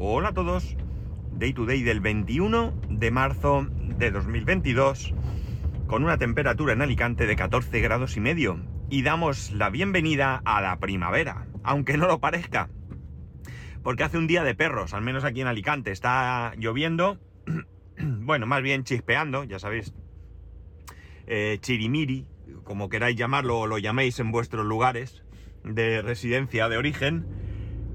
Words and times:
Hola 0.00 0.28
a 0.28 0.32
todos. 0.32 0.76
Day 1.32 1.52
to 1.52 1.66
day 1.66 1.82
del 1.82 1.98
21 1.98 2.72
de 2.88 3.10
marzo 3.10 3.66
de 3.98 4.12
2022 4.12 5.12
con 5.88 6.04
una 6.04 6.18
temperatura 6.18 6.72
en 6.72 6.82
Alicante 6.82 7.26
de 7.26 7.34
14 7.34 7.80
grados 7.80 8.16
y 8.16 8.20
medio 8.20 8.60
y 8.88 9.02
damos 9.02 9.50
la 9.50 9.70
bienvenida 9.70 10.40
a 10.44 10.60
la 10.60 10.78
primavera, 10.78 11.48
aunque 11.64 11.96
no 11.96 12.06
lo 12.06 12.20
parezca. 12.20 12.70
Porque 13.82 14.04
hace 14.04 14.18
un 14.18 14.28
día 14.28 14.44
de 14.44 14.54
perros, 14.54 14.94
al 14.94 15.02
menos 15.02 15.24
aquí 15.24 15.40
en 15.40 15.48
Alicante, 15.48 15.90
está 15.90 16.54
lloviendo, 16.56 17.18
bueno, 17.98 18.46
más 18.46 18.62
bien 18.62 18.84
chispeando, 18.84 19.42
ya 19.42 19.58
sabéis, 19.58 19.94
eh, 21.26 21.58
chirimiri, 21.60 22.28
como 22.62 22.88
queráis 22.88 23.16
llamarlo 23.16 23.58
o 23.58 23.66
lo 23.66 23.78
llaméis 23.78 24.20
en 24.20 24.30
vuestros 24.30 24.64
lugares 24.64 25.24
de 25.64 26.02
residencia 26.02 26.68
de 26.68 26.76
origen, 26.76 27.47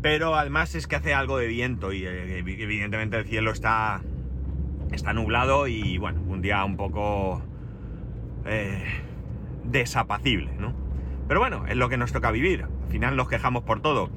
pero 0.04 0.35
además 0.35 0.75
es 0.75 0.85
que 0.85 0.97
hace 0.97 1.13
algo 1.13 1.38
de 1.38 1.47
viento 1.47 1.93
y 1.93 2.05
eh, 2.05 2.39
evidentemente 2.39 3.17
el 3.17 3.25
cielo 3.25 3.51
está, 3.51 4.01
está 4.91 5.14
nublado 5.14 5.68
y 5.68 5.97
bueno, 5.97 6.21
un 6.28 6.41
día 6.41 6.64
un 6.65 6.75
poco 6.75 7.41
eh, 8.45 8.83
desapacible, 9.64 10.51
¿no? 10.59 10.75
Pero 11.29 11.39
bueno, 11.39 11.65
es 11.68 11.78
lo 11.78 11.87
que 11.87 11.95
nos 11.95 12.11
toca 12.11 12.31
vivir. 12.31 12.64
Al 12.64 12.92
final 12.92 13.15
nos 13.15 13.29
quejamos 13.29 13.64
por 13.64 13.81
todo. 13.81 14.09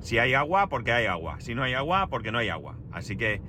Si 0.00 0.18
hay 0.18 0.32
agua, 0.32 0.70
porque 0.70 0.92
hay 0.92 1.04
agua. 1.06 1.36
Si 1.40 1.54
no 1.54 1.62
hay 1.62 1.74
agua, 1.74 2.06
porque 2.06 2.32
no 2.32 2.38
hay 2.38 2.48
agua. 2.48 2.78
Así 2.90 3.18
que 3.18 3.42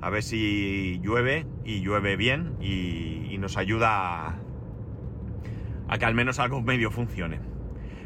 a 0.00 0.08
ver 0.08 0.22
si 0.22 1.00
llueve 1.02 1.46
y 1.66 1.82
llueve 1.82 2.16
bien 2.16 2.56
y, 2.60 3.36
nos 3.38 3.56
ayuda 3.56 4.28
a, 4.28 4.36
a 5.88 5.98
que 5.98 6.04
al 6.04 6.14
menos 6.14 6.38
algo 6.38 6.62
medio 6.62 6.92
funcione. 6.92 7.40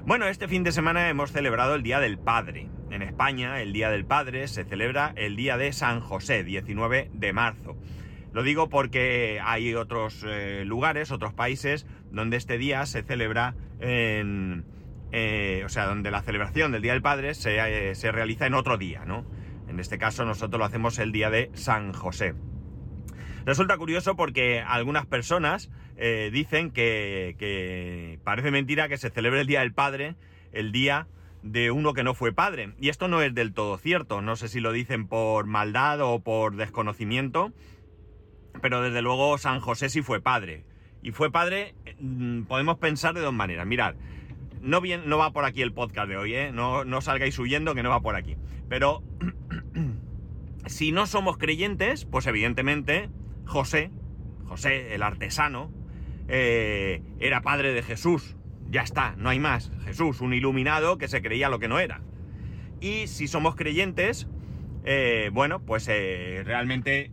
Bueno, 0.06 0.26
este 0.28 0.48
fin 0.48 0.62
de 0.62 0.72
semana 0.72 1.10
hemos 1.10 1.30
celebrado 1.30 1.74
el 1.74 1.82
Día 1.82 2.00
del 2.00 2.18
Padre. 2.18 2.70
En 2.90 3.02
España, 3.02 3.60
el 3.60 3.72
Día 3.72 3.90
del 3.90 4.04
Padre 4.04 4.46
se 4.48 4.64
celebra 4.64 5.12
el 5.16 5.36
Día 5.36 5.56
de 5.56 5.72
San 5.72 6.00
José, 6.00 6.44
19 6.44 7.10
de 7.12 7.32
marzo. 7.32 7.76
Lo 8.32 8.42
digo 8.42 8.68
porque 8.68 9.40
hay 9.42 9.74
otros 9.74 10.24
eh, 10.26 10.62
lugares, 10.66 11.10
otros 11.10 11.32
países, 11.32 11.86
donde 12.10 12.36
este 12.36 12.58
día 12.58 12.84
se 12.86 13.02
celebra 13.02 13.54
en... 13.80 14.64
eh, 15.10 15.62
o 15.64 15.68
sea, 15.68 15.86
donde 15.86 16.10
la 16.10 16.22
celebración 16.22 16.70
del 16.70 16.82
Día 16.82 16.92
del 16.92 17.02
Padre 17.02 17.34
se, 17.34 17.56
eh, 17.58 17.94
se 17.94 18.12
realiza 18.12 18.46
en 18.46 18.54
otro 18.54 18.76
día, 18.76 19.04
¿no? 19.04 19.24
En 19.68 19.80
este 19.80 19.98
caso 19.98 20.24
nosotros 20.24 20.58
lo 20.58 20.64
hacemos 20.64 20.98
el 20.98 21.12
Día 21.12 21.30
de 21.30 21.50
San 21.54 21.92
José. 21.92 22.34
Resulta 23.46 23.76
curioso 23.78 24.16
porque 24.16 24.60
algunas 24.60 25.06
personas 25.06 25.70
dicen 26.30 26.72
que, 26.72 28.18
parece 28.22 28.50
mentira 28.50 28.88
que 28.88 28.98
se 28.98 29.08
celebre 29.08 29.40
el 29.40 29.46
Día 29.46 29.60
del 29.60 29.72
Padre 29.72 30.14
el 30.52 30.72
día 30.72 31.06
de 31.46 31.70
uno 31.70 31.92
que 31.92 32.04
no 32.04 32.14
fue 32.14 32.32
padre. 32.32 32.74
Y 32.80 32.88
esto 32.88 33.08
no 33.08 33.22
es 33.22 33.34
del 33.34 33.52
todo 33.52 33.78
cierto. 33.78 34.20
No 34.20 34.36
sé 34.36 34.48
si 34.48 34.60
lo 34.60 34.72
dicen 34.72 35.06
por 35.06 35.46
maldad 35.46 36.00
o 36.00 36.20
por 36.20 36.56
desconocimiento. 36.56 37.52
Pero 38.60 38.82
desde 38.82 39.02
luego 39.02 39.38
San 39.38 39.60
José 39.60 39.88
sí 39.88 40.02
fue 40.02 40.20
padre. 40.20 40.64
Y 41.02 41.12
fue 41.12 41.30
padre, 41.30 41.74
mm, 42.00 42.42
podemos 42.42 42.78
pensar 42.78 43.14
de 43.14 43.20
dos 43.20 43.32
maneras. 43.32 43.66
Mirad, 43.66 43.94
no, 44.60 44.80
bien, 44.80 45.02
no 45.06 45.18
va 45.18 45.32
por 45.32 45.44
aquí 45.44 45.62
el 45.62 45.72
podcast 45.72 46.08
de 46.08 46.16
hoy, 46.16 46.34
¿eh? 46.34 46.50
No, 46.52 46.84
no 46.84 47.00
salgáis 47.00 47.38
huyendo 47.38 47.74
que 47.74 47.82
no 47.82 47.90
va 47.90 48.00
por 48.00 48.16
aquí. 48.16 48.36
Pero 48.68 49.02
si 50.66 50.92
no 50.92 51.06
somos 51.06 51.38
creyentes, 51.38 52.04
pues 52.04 52.26
evidentemente 52.26 53.08
José, 53.44 53.90
José 54.46 54.94
el 54.94 55.02
artesano, 55.02 55.70
eh, 56.28 57.02
era 57.20 57.42
padre 57.42 57.72
de 57.72 57.82
Jesús. 57.82 58.36
Ya 58.70 58.82
está, 58.82 59.14
no 59.16 59.28
hay 59.28 59.38
más. 59.38 59.70
Jesús, 59.84 60.20
un 60.20 60.34
iluminado 60.34 60.98
que 60.98 61.08
se 61.08 61.22
creía 61.22 61.48
lo 61.48 61.58
que 61.58 61.68
no 61.68 61.78
era. 61.78 62.00
Y 62.80 63.06
si 63.06 63.28
somos 63.28 63.54
creyentes, 63.54 64.28
eh, 64.84 65.30
bueno, 65.32 65.60
pues 65.60 65.88
eh, 65.88 66.42
realmente 66.44 67.10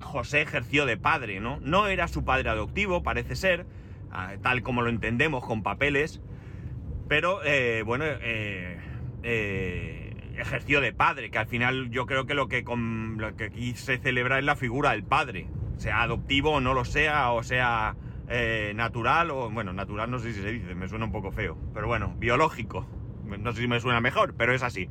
José 0.00 0.42
ejerció 0.42 0.86
de 0.86 0.96
padre, 0.96 1.40
¿no? 1.40 1.60
No 1.60 1.86
era 1.86 2.08
su 2.08 2.24
padre 2.24 2.48
adoptivo, 2.48 3.02
parece 3.02 3.36
ser, 3.36 3.66
ah, 4.10 4.34
tal 4.42 4.62
como 4.62 4.82
lo 4.82 4.90
entendemos 4.90 5.44
con 5.44 5.62
papeles, 5.62 6.20
pero 7.08 7.40
eh, 7.44 7.82
bueno, 7.84 8.04
ejerció 10.34 10.80
de 10.80 10.92
padre, 10.92 11.30
que 11.30 11.38
al 11.38 11.46
final 11.46 11.90
yo 11.90 12.06
creo 12.06 12.26
que 12.26 12.34
lo 12.34 12.48
que, 12.48 12.64
lo 12.64 13.36
que 13.36 13.44
aquí 13.44 13.74
se 13.74 13.98
celebra 13.98 14.38
es 14.38 14.44
la 14.44 14.56
figura 14.56 14.92
del 14.92 15.04
padre, 15.04 15.46
sea 15.76 16.02
adoptivo 16.02 16.52
o 16.52 16.60
no 16.60 16.74
lo 16.74 16.84
sea, 16.84 17.32
o 17.32 17.42
sea 17.42 17.96
eh, 18.32 18.72
natural, 18.74 19.30
o 19.30 19.50
bueno, 19.50 19.72
natural 19.72 20.10
no 20.10 20.18
sé 20.18 20.32
si 20.32 20.40
se 20.40 20.50
dice, 20.50 20.74
me 20.74 20.88
suena 20.88 21.04
un 21.04 21.12
poco 21.12 21.32
feo, 21.32 21.58
pero 21.74 21.86
bueno, 21.86 22.14
biológico, 22.18 22.86
no 23.24 23.52
sé 23.52 23.60
si 23.60 23.68
me 23.68 23.78
suena 23.78 24.00
mejor, 24.00 24.34
pero 24.36 24.54
es 24.54 24.62
así. 24.62 24.88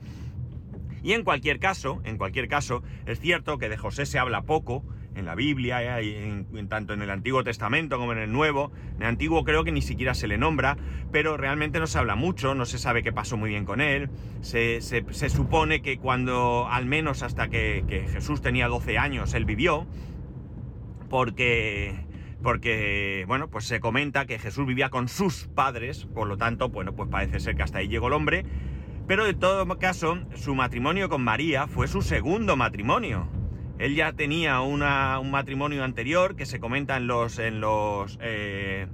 Y 1.03 1.13
en 1.13 1.23
cualquier 1.23 1.59
caso, 1.59 2.01
en 2.03 2.17
cualquier 2.17 2.47
caso, 2.47 2.83
es 3.07 3.19
cierto 3.19 3.57
que 3.57 3.69
de 3.69 3.77
José 3.77 4.05
se 4.05 4.19
habla 4.19 4.43
poco 4.43 4.83
en 5.15 5.25
la 5.25 5.35
Biblia, 5.35 5.99
eh, 5.99 6.45
en, 6.53 6.67
tanto 6.69 6.93
en 6.93 7.01
el 7.01 7.09
Antiguo 7.09 7.43
Testamento 7.43 7.97
como 7.97 8.13
en 8.13 8.19
el 8.19 8.31
Nuevo. 8.31 8.71
En 8.95 9.01
el 9.01 9.07
Antiguo 9.07 9.43
creo 9.43 9.63
que 9.63 9.71
ni 9.71 9.81
siquiera 9.81 10.13
se 10.13 10.27
le 10.27 10.37
nombra, 10.37 10.77
pero 11.11 11.37
realmente 11.37 11.79
no 11.79 11.87
se 11.87 11.97
habla 11.97 12.15
mucho, 12.15 12.53
no 12.55 12.65
se 12.65 12.77
sabe 12.77 13.01
qué 13.01 13.11
pasó 13.11 13.37
muy 13.37 13.49
bien 13.49 13.65
con 13.65 13.81
él. 13.81 14.09
Se, 14.41 14.81
se, 14.81 15.03
se 15.11 15.29
supone 15.29 15.81
que 15.81 15.97
cuando, 15.97 16.67
al 16.69 16.85
menos 16.85 17.23
hasta 17.23 17.49
que, 17.49 17.83
que, 17.87 18.07
Jesús 18.07 18.41
tenía 18.41 18.67
12 18.67 18.97
años, 18.97 19.33
él 19.33 19.45
vivió, 19.45 19.87
porque... 21.09 22.10
Porque, 22.43 23.25
bueno, 23.27 23.49
pues 23.49 23.65
se 23.65 23.79
comenta 23.79 24.25
que 24.25 24.39
Jesús 24.39 24.65
vivía 24.65 24.89
con 24.89 25.07
sus 25.07 25.47
padres, 25.47 26.05
por 26.05 26.27
lo 26.27 26.37
tanto, 26.37 26.69
bueno, 26.69 26.95
pues 26.95 27.09
parece 27.09 27.39
ser 27.39 27.55
que 27.55 27.63
hasta 27.63 27.79
ahí 27.79 27.87
llegó 27.87 28.07
el 28.07 28.13
hombre, 28.13 28.45
pero 29.07 29.25
de 29.25 29.33
todo 29.33 29.67
caso, 29.77 30.17
su 30.35 30.55
matrimonio 30.55 31.09
con 31.09 31.23
María 31.23 31.67
fue 31.67 31.87
su 31.87 32.01
segundo 32.01 32.55
matrimonio. 32.55 33.27
Él 33.77 33.95
ya 33.95 34.13
tenía 34.13 34.61
una, 34.61 35.19
un 35.19 35.31
matrimonio 35.31 35.83
anterior 35.83 36.35
que 36.35 36.45
se 36.45 36.59
comenta 36.59 36.97
en 36.97 37.07
los, 37.07 37.39
en 37.39 37.61
los 37.61 38.17
eh, 38.21 38.87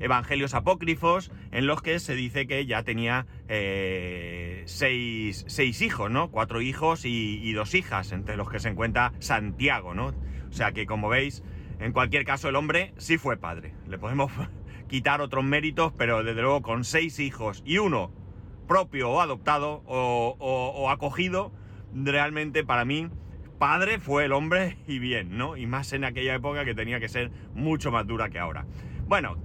evangelios 0.00 0.54
apócrifos, 0.54 1.32
en 1.50 1.66
los 1.66 1.82
que 1.82 1.98
se 1.98 2.14
dice 2.14 2.46
que 2.46 2.66
ya 2.66 2.82
tenía 2.82 3.26
eh, 3.48 4.62
seis, 4.66 5.44
seis, 5.48 5.80
hijos, 5.82 6.10
¿no? 6.10 6.30
Cuatro 6.30 6.60
hijos 6.60 7.04
y, 7.04 7.40
y, 7.42 7.52
dos 7.52 7.74
hijas, 7.74 8.12
entre 8.12 8.36
los 8.36 8.50
que 8.50 8.60
se 8.60 8.68
encuentra 8.68 9.12
Santiago, 9.18 9.94
¿no? 9.94 10.08
O 10.50 10.52
sea 10.52 10.72
que, 10.72 10.86
como 10.86 11.08
veis, 11.08 11.42
en 11.80 11.92
cualquier 11.92 12.24
caso, 12.24 12.48
el 12.48 12.56
hombre 12.56 12.92
sí 12.96 13.18
fue 13.18 13.36
padre. 13.36 13.74
Le 13.86 13.98
podemos 13.98 14.32
quitar 14.88 15.20
otros 15.20 15.44
méritos, 15.44 15.92
pero 15.96 16.22
desde 16.24 16.42
luego 16.42 16.62
con 16.62 16.84
seis 16.84 17.18
hijos 17.18 17.62
y 17.64 17.78
uno 17.78 18.10
propio 18.66 19.10
o 19.10 19.20
adoptado 19.20 19.82
o, 19.86 20.90
acogido, 20.90 21.52
realmente 21.92 22.64
para 22.64 22.84
mí 22.84 23.08
padre 23.58 23.98
fue 23.98 24.26
el 24.26 24.32
hombre 24.32 24.76
y 24.86 24.98
bien, 24.98 25.36
¿no? 25.36 25.56
Y 25.56 25.66
más 25.66 25.92
en 25.92 26.04
aquella 26.04 26.34
época 26.34 26.64
que 26.64 26.74
tenía 26.74 27.00
que 27.00 27.08
ser 27.08 27.32
mucho 27.54 27.90
más 27.90 28.06
dura 28.06 28.28
que 28.28 28.38
ahora. 28.38 28.66
Bueno, 29.06 29.36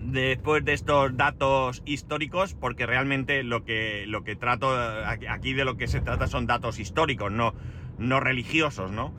después 0.00 0.64
de 0.64 0.72
estos 0.72 1.16
datos 1.16 1.82
históricos, 1.84 2.54
porque 2.54 2.86
realmente 2.86 3.44
lo 3.44 3.64
que, 3.64 4.04
lo 4.08 4.24
que 4.24 4.34
trato, 4.34 4.74
aquí 5.06 5.52
de 5.52 5.64
lo 5.64 5.76
que 5.76 5.86
se 5.86 6.00
trata 6.00 6.26
son 6.26 6.46
datos 6.46 6.80
históricos, 6.80 7.30
no, 7.30 7.54
no 7.98 8.18
religiosos, 8.18 8.90
¿no? 8.90 9.14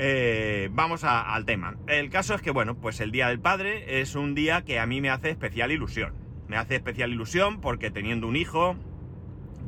Eh, 0.00 0.68
vamos 0.70 1.02
a, 1.02 1.34
al 1.34 1.44
tema. 1.44 1.74
El 1.88 2.08
caso 2.08 2.36
es 2.36 2.40
que, 2.40 2.52
bueno, 2.52 2.76
pues 2.76 3.00
el 3.00 3.10
Día 3.10 3.28
del 3.28 3.40
Padre 3.40 4.00
es 4.00 4.14
un 4.14 4.36
día 4.36 4.62
que 4.62 4.78
a 4.78 4.86
mí 4.86 5.00
me 5.00 5.10
hace 5.10 5.30
especial 5.30 5.72
ilusión. 5.72 6.14
Me 6.46 6.56
hace 6.56 6.76
especial 6.76 7.10
ilusión 7.10 7.60
porque 7.60 7.90
teniendo 7.90 8.28
un 8.28 8.36
hijo, 8.36 8.76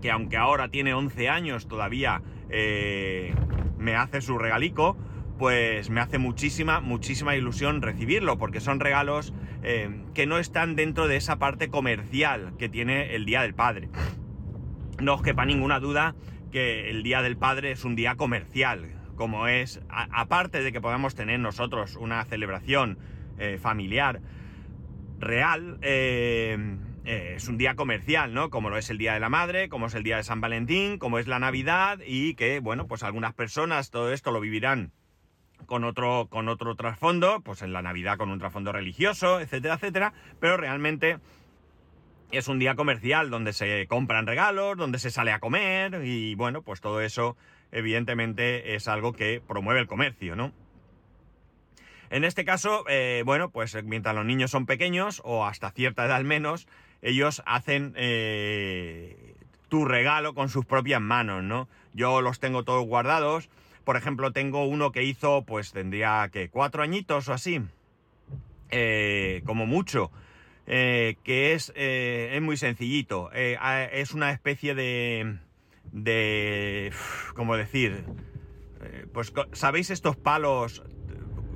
que 0.01 0.13
aunque 0.13 0.37
ahora 0.37 0.69
tiene 0.69 0.95
11 0.95 1.29
años 1.29 1.67
todavía 1.67 2.23
eh, 2.49 3.35
me 3.77 3.97
hace 3.97 4.21
su 4.21 4.39
regalico, 4.39 4.97
pues 5.37 5.91
me 5.91 6.01
hace 6.01 6.19
muchísima, 6.19 6.79
muchísima 6.79 7.35
ilusión 7.35 7.83
recibirlo, 7.83 8.39
porque 8.39 8.61
son 8.61 8.79
regalos 8.79 9.35
eh, 9.65 10.05
que 10.15 10.27
no 10.27 10.39
están 10.39 10.77
dentro 10.77 11.09
de 11.09 11.17
esa 11.17 11.41
parte 11.41 11.71
comercial 11.71 12.53
que 12.57 12.69
tiene 12.69 13.17
el 13.17 13.25
Día 13.25 13.43
del 13.43 13.55
Padre. 13.55 13.89
No 15.01 15.15
os 15.15 15.23
quepa 15.23 15.45
ninguna 15.45 15.81
duda 15.81 16.15
que 16.53 16.89
el 16.89 17.03
Día 17.03 17.21
del 17.21 17.37
Padre 17.37 17.73
es 17.73 17.85
un 17.85 17.97
día 17.97 18.15
comercial, 18.15 19.00
como 19.21 19.49
es, 19.49 19.83
aparte 19.91 20.63
de 20.63 20.73
que 20.73 20.81
podamos 20.81 21.15
tener 21.15 21.39
nosotros 21.39 21.97
una 21.97 22.25
celebración 22.25 22.97
eh, 23.39 23.59
familiar 23.59 24.23
real, 25.19 25.77
eh, 25.83 26.57
eh, 27.05 27.35
es 27.37 27.47
un 27.47 27.59
día 27.59 27.77
comercial, 27.77 28.33
¿no? 28.33 28.49
Como 28.49 28.71
lo 28.71 28.79
es 28.79 28.89
el 28.89 28.97
Día 28.97 29.13
de 29.13 29.21
la 29.21 29.29
Madre, 29.29 29.69
como 29.69 29.89
es 29.89 29.95
el 29.95 30.05
Día 30.05 30.17
de 30.17 30.23
San 30.23 30.41
Valentín, 30.41 30.97
como 30.97 31.19
es 31.19 31.27
la 31.27 31.39
Navidad 31.39 31.99
y 32.03 32.33
que, 32.33 32.61
bueno, 32.61 32.87
pues 32.87 33.03
algunas 33.03 33.35
personas 33.35 33.91
todo 33.91 34.11
esto 34.11 34.31
lo 34.31 34.41
vivirán 34.41 34.91
con 35.67 35.85
otro, 35.85 36.29
con 36.31 36.49
otro 36.49 36.75
trasfondo, 36.75 37.43
pues 37.43 37.61
en 37.61 37.75
la 37.75 37.83
Navidad 37.83 38.17
con 38.17 38.31
un 38.31 38.39
trasfondo 38.39 38.73
religioso, 38.73 39.39
etcétera, 39.39 39.75
etcétera, 39.75 40.15
pero 40.41 40.57
realmente 40.57 41.19
es 42.33 42.49
un 42.49 42.59
día 42.59 42.75
comercial 42.75 43.29
donde 43.29 43.53
se 43.53 43.87
compran 43.87 44.27
regalos, 44.27 44.79
donde 44.79 44.99
se 44.99 45.11
sale 45.11 45.31
a 45.31 45.41
comer 45.41 46.07
y 46.07 46.35
bueno, 46.37 46.63
pues 46.63 46.81
todo 46.81 47.03
eso 47.03 47.37
evidentemente 47.73 48.75
es 48.75 48.89
algo 48.89 49.13
que 49.13 49.43
promueve 49.47 49.81
el 49.81 49.87
comercio, 49.87 50.37
¿no? 50.37 50.53
En 52.11 52.25
este 52.25 52.45
caso, 52.45 52.85
eh, 52.89 53.23
bueno, 53.25 53.51
pues 53.51 53.83
mientras 53.85 54.15
los 54.15 54.25
niños 54.25 54.51
son 54.51 54.67
pequeños 54.67 55.23
o 55.25 55.47
hasta 55.47 55.71
cierta 55.71 56.05
edad 56.05 56.17
al 56.17 56.25
menos, 56.25 56.67
ellos 57.03 57.43
hacen, 57.47 57.95
eh, 57.97 59.31
tu 59.71 59.87
regalo 59.87 60.35
con 60.35 60.51
sus 60.51 60.67
propias 60.67 61.01
manos, 61.01 61.43
¿no? 61.43 61.67
Yo 61.95 62.21
los 62.21 62.41
tengo 62.41 62.65
todos 62.65 62.85
guardados. 62.85 63.49
Por 63.85 63.97
ejemplo, 63.97 64.33
tengo 64.33 64.65
uno 64.65 64.93
que 64.93 65.05
hizo, 65.05 65.45
pues 65.47 65.73
tendría 65.73 66.29
que 66.31 66.51
cuatro 66.51 66.83
añitos 66.83 67.29
o 67.29 67.33
así, 67.33 67.63
eh, 68.71 69.43
como 69.47 69.65
mucho, 69.65 70.11
eh, 70.67 71.17
que 71.25 71.55
es, 71.55 71.73
eh, 71.77 72.33
es 72.35 72.43
muy 72.43 72.59
sencillito. 72.59 73.31
es 73.33 74.13
una 74.13 74.33
especie 74.33 74.75
de, 74.75 75.39
de, 75.93 76.93
¿cómo 77.35 77.57
decir? 77.57 78.05
pues, 79.13 79.33
¿sabéis 79.53 79.91
estos 79.91 80.17
palos? 80.17 80.83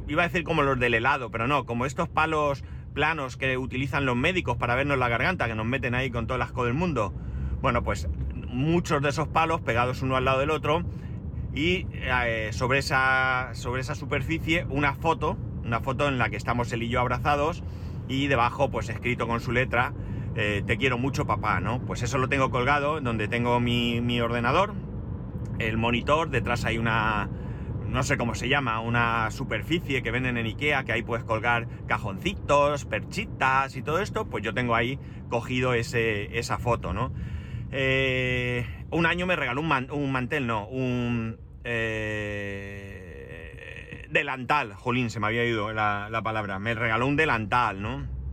Iba 0.08 0.22
a 0.22 0.26
decir 0.28 0.44
como 0.44 0.62
los 0.62 0.78
del 0.78 0.94
helado, 0.94 1.30
pero 1.30 1.46
no, 1.46 1.64
como 1.64 1.86
estos 1.86 2.08
palos 2.08 2.64
planos 2.94 3.36
que 3.36 3.58
utilizan 3.58 4.06
los 4.06 4.16
médicos 4.16 4.56
para 4.56 4.74
vernos 4.74 4.98
la 4.98 5.08
garganta, 5.08 5.46
que 5.48 5.54
nos 5.54 5.66
meten 5.66 5.94
ahí 5.94 6.10
con 6.10 6.26
todo 6.26 6.36
el 6.36 6.42
asco 6.42 6.64
del 6.64 6.74
mundo. 6.74 7.12
Bueno, 7.60 7.82
pues 7.82 8.08
muchos 8.46 9.02
de 9.02 9.08
esos 9.08 9.28
palos 9.28 9.60
pegados 9.60 10.02
uno 10.02 10.16
al 10.16 10.24
lado 10.24 10.40
del 10.40 10.50
otro 10.50 10.84
y 11.54 11.86
eh, 11.92 12.50
sobre, 12.52 12.78
esa, 12.78 13.50
sobre 13.54 13.80
esa 13.80 13.94
superficie 13.94 14.66
una 14.68 14.94
foto, 14.94 15.36
una 15.64 15.80
foto 15.80 16.08
en 16.08 16.18
la 16.18 16.30
que 16.30 16.36
estamos 16.36 16.72
él 16.72 16.82
y 16.82 16.88
yo 16.88 17.00
abrazados 17.00 17.62
y 18.08 18.26
debajo 18.26 18.70
pues 18.70 18.88
escrito 18.88 19.26
con 19.26 19.40
su 19.40 19.52
letra 19.52 19.92
eh, 20.36 20.64
te 20.66 20.76
quiero 20.78 20.98
mucho 20.98 21.26
papá, 21.26 21.60
¿no? 21.60 21.80
Pues 21.86 22.02
eso 22.02 22.18
lo 22.18 22.28
tengo 22.28 22.50
colgado 22.50 23.00
donde 23.00 23.28
tengo 23.28 23.60
mi, 23.60 24.20
ordenador, 24.20 24.74
el 25.60 25.76
monitor, 25.76 26.30
detrás 26.30 26.64
hay 26.64 26.76
una, 26.78 27.28
no 27.86 28.02
sé 28.02 28.16
cómo 28.16 28.34
se 28.34 28.48
llama, 28.48 28.80
una 28.80 29.30
superficie 29.30 30.02
que 30.02 30.10
venden 30.10 30.36
en 30.36 30.46
Ikea, 30.46 30.82
que 30.82 30.90
ahí 30.90 31.02
puedes 31.02 31.24
colgar 31.24 31.68
cajoncitos, 31.86 32.84
perchitas 32.84 33.76
y 33.76 33.82
todo 33.82 34.00
esto, 34.00 34.24
pues 34.24 34.42
yo 34.42 34.52
tengo 34.54 34.74
ahí 34.74 34.98
cogido 35.28 35.72
ese, 35.74 36.36
esa 36.36 36.58
foto, 36.58 36.92
¿no? 36.92 37.12
Eh, 37.70 38.66
un 38.90 39.06
año 39.06 39.26
me 39.26 39.36
regaló 39.36 39.60
un, 39.60 39.70
un 39.92 40.10
mantel, 40.12 40.48
no, 40.48 40.66
un 40.66 41.38
eh, 41.62 43.04
delantal, 44.10 44.74
jolín, 44.74 45.10
se 45.10 45.20
me 45.20 45.28
había 45.28 45.44
ido 45.44 45.72
la, 45.72 46.08
la 46.10 46.22
palabra, 46.22 46.58
me 46.58 46.74
regaló 46.74 47.06
un 47.06 47.14
delantal, 47.14 47.80
¿no? 47.80 48.23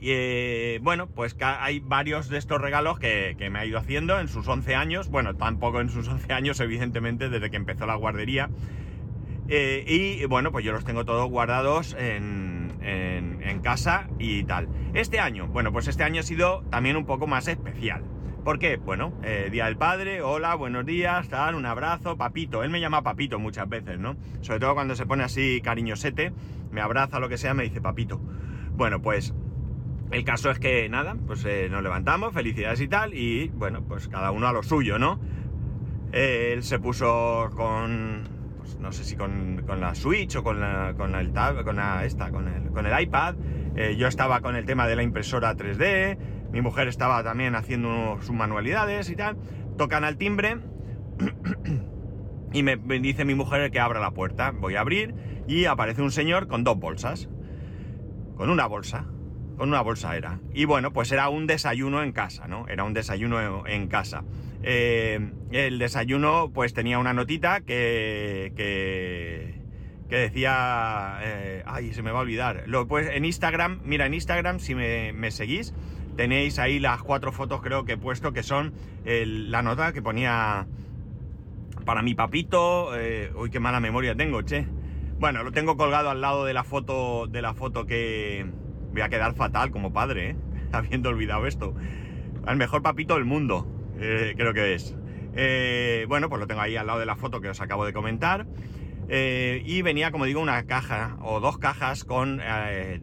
Y 0.00 0.10
eh, 0.12 0.80
bueno, 0.80 1.08
pues 1.08 1.36
hay 1.40 1.80
varios 1.80 2.28
de 2.28 2.38
estos 2.38 2.60
regalos 2.60 2.98
que, 2.98 3.34
me 3.50 3.58
ha 3.58 3.66
ido 3.66 3.78
haciendo 3.78 4.20
en 4.20 4.28
sus 4.28 4.46
11 4.46 4.74
años. 4.76 5.08
Bueno, 5.08 5.34
tampoco 5.34 5.80
en 5.80 5.88
sus 5.88 6.08
11 6.08 6.32
años, 6.32 6.60
evidentemente, 6.60 7.28
desde 7.28 7.50
que 7.50 7.56
empezó 7.56 7.86
la 7.86 7.96
guardería. 7.96 8.48
Eh, 9.48 9.84
y 9.86 10.24
bueno, 10.26 10.52
pues 10.52 10.64
yo 10.64 10.72
los 10.72 10.84
tengo 10.84 11.04
todos 11.04 11.28
guardados 11.28 11.96
en, 11.98 12.46
casa 13.62 14.08
y 14.18 14.44
tal. 14.44 14.68
Este 14.94 15.18
año, 15.18 15.48
bueno, 15.48 15.72
pues 15.72 15.88
este 15.88 16.04
año 16.04 16.20
ha 16.20 16.22
sido 16.22 16.62
también 16.70 16.96
un 16.96 17.04
poco 17.04 17.26
más 17.26 17.48
especial. 17.48 18.04
¿Por 18.44 18.58
qué? 18.58 18.76
Bueno, 18.76 19.12
eh, 19.24 19.48
Día 19.50 19.66
del 19.66 19.76
Padre, 19.76 20.22
hola, 20.22 20.54
buenos 20.54 20.86
días, 20.86 21.28
tal, 21.28 21.56
un 21.56 21.66
abrazo, 21.66 22.16
papito. 22.16 22.62
Él 22.62 22.70
me 22.70 22.80
llama 22.80 23.02
papito 23.02 23.38
muchas 23.38 23.68
veces, 23.68 23.98
¿no? 23.98 24.16
Sobre 24.40 24.60
todo 24.60 24.74
cuando 24.74 24.94
se 24.94 25.04
pone 25.06 25.24
así 25.24 25.60
cariñosete, 25.60 26.32
me 26.70 26.80
abraza, 26.80 27.18
lo 27.18 27.28
que 27.28 27.36
sea, 27.36 27.52
me 27.52 27.64
dice 27.64 27.80
papito. 27.80 28.20
Bueno, 28.74 29.02
pues 29.02 29.34
el 30.10 30.24
caso 30.24 30.50
es 30.50 30.58
que 30.58 30.88
nada, 30.88 31.16
pues 31.26 31.44
eh, 31.44 31.68
nos 31.70 31.82
levantamos, 31.82 32.32
felicidades 32.32 32.80
y 32.80 32.88
tal, 32.88 33.14
y 33.14 33.48
bueno, 33.48 33.82
pues 33.82 34.08
cada 34.08 34.30
uno 34.30 34.48
a 34.48 34.52
lo 34.52 34.62
suyo, 34.62 34.98
¿no? 34.98 35.20
él 36.12 36.62
se 36.62 36.78
puso 36.78 37.50
con, 37.54 38.22
pues 38.58 38.78
no 38.78 38.92
sé 38.92 39.04
si 39.04 39.16
con, 39.16 39.62
la 39.66 39.94
Switch 39.94 40.36
o 40.36 40.42
con, 40.42 40.60
la, 40.60 40.94
el 41.20 41.32
tab, 41.32 41.64
con 41.64 41.76
la, 41.76 42.04
esta, 42.04 42.30
con 42.30 42.48
el, 42.48 43.02
iPad. 43.02 43.36
Eh, 43.76 43.96
yo 43.96 44.08
estaba 44.08 44.40
con 44.40 44.56
el 44.56 44.64
tema 44.64 44.86
de 44.86 44.96
la 44.96 45.02
impresora 45.02 45.54
3D, 45.54 46.18
mi 46.50 46.62
mujer 46.62 46.88
estaba 46.88 47.22
también 47.22 47.54
haciendo 47.54 48.18
sus 48.22 48.34
manualidades 48.34 49.10
y 49.10 49.16
tal. 49.16 49.36
Tocan 49.76 50.04
al 50.04 50.16
timbre 50.16 50.56
y 52.52 52.62
me 52.62 52.76
dice 52.76 53.24
mi 53.24 53.34
mujer 53.34 53.70
que 53.70 53.80
abra 53.80 54.00
la 54.00 54.12
puerta. 54.12 54.52
Voy 54.52 54.76
a 54.76 54.80
abrir 54.80 55.14
y 55.46 55.66
aparece 55.66 56.02
un 56.02 56.10
señor 56.10 56.48
con 56.48 56.64
dos 56.64 56.78
bolsas, 56.78 57.28
con 58.36 58.48
una 58.50 58.66
bolsa 58.66 59.06
una 59.58 59.80
bolsa 59.80 60.16
era. 60.16 60.40
Y 60.54 60.64
bueno, 60.64 60.92
pues 60.92 61.10
era 61.12 61.28
un 61.28 61.46
desayuno 61.46 62.02
en 62.02 62.12
casa, 62.12 62.46
¿no? 62.48 62.66
Era 62.68 62.84
un 62.84 62.94
desayuno 62.94 63.66
en 63.66 63.88
casa. 63.88 64.24
Eh, 64.62 65.30
el 65.50 65.78
desayuno 65.78 66.50
pues 66.52 66.74
tenía 66.74 66.98
una 66.98 67.12
notita 67.12 67.60
que, 67.60 68.52
que, 68.56 70.16
decía... 70.16 71.18
Eh, 71.22 71.62
ay, 71.66 71.92
se 71.92 72.02
me 72.02 72.10
va 72.10 72.18
a 72.18 72.22
olvidar. 72.22 72.64
Lo, 72.66 72.86
pues 72.86 73.08
en 73.10 73.24
Instagram, 73.24 73.80
mira, 73.84 74.06
en 74.06 74.14
Instagram 74.14 74.58
si 74.60 74.74
me, 74.74 75.30
seguís, 75.30 75.74
tenéis 76.16 76.58
ahí 76.58 76.78
las 76.78 77.02
cuatro 77.02 77.32
fotos 77.32 77.60
creo 77.62 77.84
que 77.84 77.92
he 77.92 77.98
puesto 77.98 78.32
que 78.32 78.42
son 78.42 78.72
la 79.04 79.62
nota 79.62 79.92
que 79.92 80.02
ponía 80.02 80.66
para 81.84 82.02
mi 82.02 82.14
papito. 82.14 82.94
Eh, 82.96 83.32
uy, 83.34 83.50
qué 83.50 83.60
mala 83.60 83.80
memoria 83.80 84.14
tengo, 84.14 84.42
che. 84.42 84.66
Bueno, 85.18 85.42
lo 85.42 85.52
tengo 85.52 85.76
colgado 85.76 86.10
al 86.10 86.20
lado 86.20 86.44
de 86.44 86.52
la 86.52 86.62
foto, 86.62 87.26
de 87.26 87.42
la 87.42 87.54
foto 87.54 87.86
que, 87.86 88.46
Voy 88.92 89.02
a 89.02 89.08
quedar 89.08 89.34
fatal 89.34 89.70
como 89.70 89.92
padre, 89.92 90.30
¿eh? 90.30 90.36
habiendo 90.72 91.10
olvidado 91.10 91.46
esto. 91.46 91.74
Al 92.46 92.56
mejor 92.56 92.82
papito 92.82 93.14
del 93.14 93.24
mundo, 93.24 93.66
eh, 93.98 94.34
creo 94.36 94.54
que 94.54 94.74
es. 94.74 94.96
Eh, 95.34 96.06
bueno, 96.08 96.28
pues 96.28 96.40
lo 96.40 96.46
tengo 96.46 96.60
ahí 96.60 96.76
al 96.76 96.86
lado 96.86 96.98
de 96.98 97.06
la 97.06 97.16
foto 97.16 97.40
que 97.40 97.48
os 97.48 97.60
acabo 97.60 97.84
de 97.84 97.92
comentar. 97.92 98.46
y 99.10 99.82
venía, 99.82 100.10
como 100.10 100.26
digo, 100.26 100.40
una 100.40 100.64
caja 100.64 101.16
o 101.22 101.40
dos 101.40 101.58
cajas 101.58 102.04
con 102.04 102.40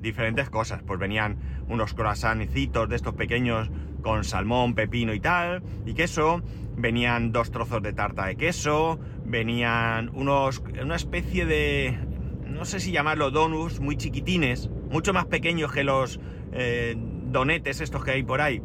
diferentes 0.02 0.50
cosas. 0.50 0.84
Pues 0.84 1.00
venían 1.00 1.38
unos 1.68 1.94
croissantcitos 1.94 2.90
de 2.90 2.96
estos 2.96 3.16
pequeños 3.16 3.72
con 4.02 4.24
salmón, 4.24 4.76
pepino 4.76 5.14
y 5.14 5.20
tal, 5.20 5.64
y 5.86 5.94
queso. 5.94 6.44
Venían 6.78 7.32
dos 7.32 7.52
trozos 7.52 7.82
de 7.82 7.94
tarta 7.94 8.28
de 8.28 8.36
queso. 8.36 9.00
Venían 9.26 10.12
unos, 10.14 10.62
una 10.82 10.96
especie 10.96 11.46
de, 11.46 11.98
no 12.48 12.66
sé 12.66 12.80
si 12.80 12.92
llamarlo 12.92 13.32
donuts, 13.32 13.80
muy 13.80 13.98
chiquitines, 13.98 14.70
mucho 14.90 15.14
más 15.14 15.26
pequeños 15.26 15.72
que 15.72 15.84
los 15.84 16.20
eh, 16.54 16.96
donetes 16.98 17.82
estos 17.82 18.04
que 18.04 18.12
hay 18.12 18.24
por 18.24 18.42
ahí. 18.42 18.62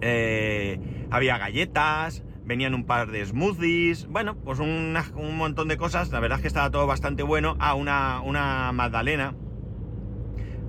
Eh, 0.00 1.06
había 1.10 1.38
galletas, 1.38 2.22
venían 2.44 2.74
un 2.74 2.84
par 2.84 3.10
de 3.10 3.24
smoothies, 3.24 4.06
bueno, 4.06 4.36
pues 4.36 4.58
un 4.58 4.94
montón 5.36 5.68
de 5.68 5.76
cosas. 5.76 6.10
La 6.10 6.20
verdad 6.20 6.38
es 6.38 6.42
que 6.42 6.48
estaba 6.48 6.70
todo 6.70 6.86
bastante 6.86 7.22
bueno. 7.22 7.56
Ah, 7.58 7.74
una, 7.74 8.20
una 8.20 8.72
magdalena 8.72 9.34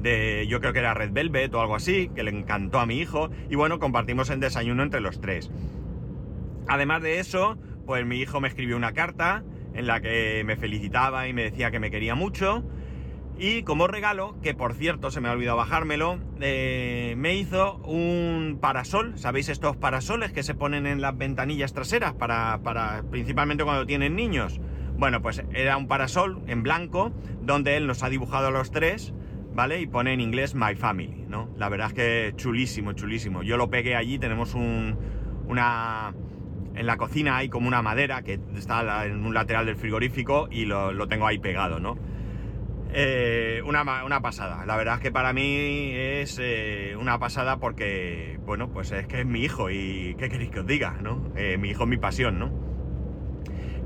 de, 0.01 0.47
yo 0.47 0.59
creo 0.59 0.73
que 0.73 0.79
era 0.79 0.93
Red 0.93 1.11
Velvet 1.11 1.53
o 1.53 1.61
algo 1.61 1.75
así, 1.75 2.09
que 2.15 2.23
le 2.23 2.31
encantó 2.31 2.79
a 2.79 2.85
mi 2.85 2.97
hijo. 2.97 3.29
Y 3.49 3.55
bueno, 3.55 3.79
compartimos 3.79 4.29
el 4.29 4.39
desayuno 4.39 4.83
entre 4.83 5.01
los 5.01 5.21
tres. 5.21 5.51
Además 6.67 7.01
de 7.01 7.19
eso, 7.19 7.57
pues 7.85 8.05
mi 8.05 8.19
hijo 8.19 8.39
me 8.39 8.47
escribió 8.47 8.77
una 8.77 8.93
carta 8.93 9.43
en 9.73 9.87
la 9.87 10.01
que 10.01 10.43
me 10.45 10.57
felicitaba 10.57 11.27
y 11.27 11.33
me 11.33 11.43
decía 11.43 11.71
que 11.71 11.79
me 11.79 11.91
quería 11.91 12.15
mucho. 12.15 12.63
Y 13.37 13.63
como 13.63 13.87
regalo, 13.87 14.35
que 14.43 14.53
por 14.53 14.75
cierto 14.75 15.09
se 15.09 15.19
me 15.19 15.27
ha 15.27 15.31
olvidado 15.31 15.57
bajármelo, 15.57 16.19
eh, 16.41 17.15
me 17.17 17.35
hizo 17.35 17.77
un 17.77 18.59
parasol. 18.61 19.17
¿Sabéis 19.17 19.49
estos 19.49 19.77
parasoles 19.77 20.31
que 20.31 20.43
se 20.43 20.53
ponen 20.53 20.85
en 20.85 21.01
las 21.01 21.17
ventanillas 21.17 21.73
traseras 21.73 22.13
para, 22.13 22.59
para 22.59 23.03
principalmente 23.09 23.63
cuando 23.63 23.87
tienen 23.87 24.15
niños? 24.15 24.59
Bueno, 24.95 25.23
pues 25.23 25.43
era 25.53 25.77
un 25.77 25.87
parasol 25.87 26.43
en 26.45 26.61
blanco 26.61 27.11
donde 27.41 27.77
él 27.77 27.87
nos 27.87 28.03
ha 28.03 28.09
dibujado 28.09 28.49
a 28.49 28.51
los 28.51 28.69
tres, 28.69 29.11
¿vale? 29.55 29.81
Y 29.81 29.87
pone 29.87 30.13
en 30.13 30.21
inglés 30.21 30.53
My 30.53 30.75
Family, 30.75 31.25
¿no? 31.27 31.49
La 31.57 31.69
verdad 31.69 31.87
es 31.87 31.93
que 31.93 32.33
chulísimo, 32.35 32.93
chulísimo. 32.93 33.41
Yo 33.41 33.57
lo 33.57 33.71
pegué 33.71 33.95
allí, 33.95 34.19
tenemos 34.19 34.53
un, 34.53 34.97
una... 35.47 36.13
En 36.81 36.87
la 36.87 36.97
cocina 36.97 37.37
hay 37.37 37.47
como 37.47 37.67
una 37.67 37.83
madera 37.83 38.23
que 38.23 38.39
está 38.55 39.05
en 39.05 39.23
un 39.23 39.35
lateral 39.35 39.67
del 39.67 39.75
frigorífico 39.75 40.47
y 40.49 40.65
lo, 40.65 41.07
tengo 41.07 41.27
ahí 41.27 41.37
pegado, 41.37 41.79
¿no? 41.79 41.95
Eh, 42.91 43.61
una, 43.63 44.19
pasada. 44.23 44.65
La 44.65 44.75
verdad 44.77 44.95
es 44.95 45.01
que 45.01 45.11
para 45.11 45.31
mí 45.31 45.91
es 45.93 46.39
eh, 46.41 46.95
una 46.99 47.19
pasada 47.19 47.57
porque, 47.57 48.39
bueno, 48.47 48.71
pues 48.71 48.91
es 48.93 49.05
que 49.05 49.19
es 49.19 49.27
mi 49.27 49.41
hijo 49.41 49.69
y 49.69 50.15
¿qué 50.17 50.27
queréis 50.27 50.49
que 50.49 50.61
os 50.61 50.65
diga? 50.65 50.97
¿no? 51.03 51.31
Eh, 51.35 51.59
mi 51.59 51.69
hijo 51.69 51.83
es 51.83 51.89
mi 51.89 51.97
pasión, 51.97 52.39
¿no? 52.39 52.51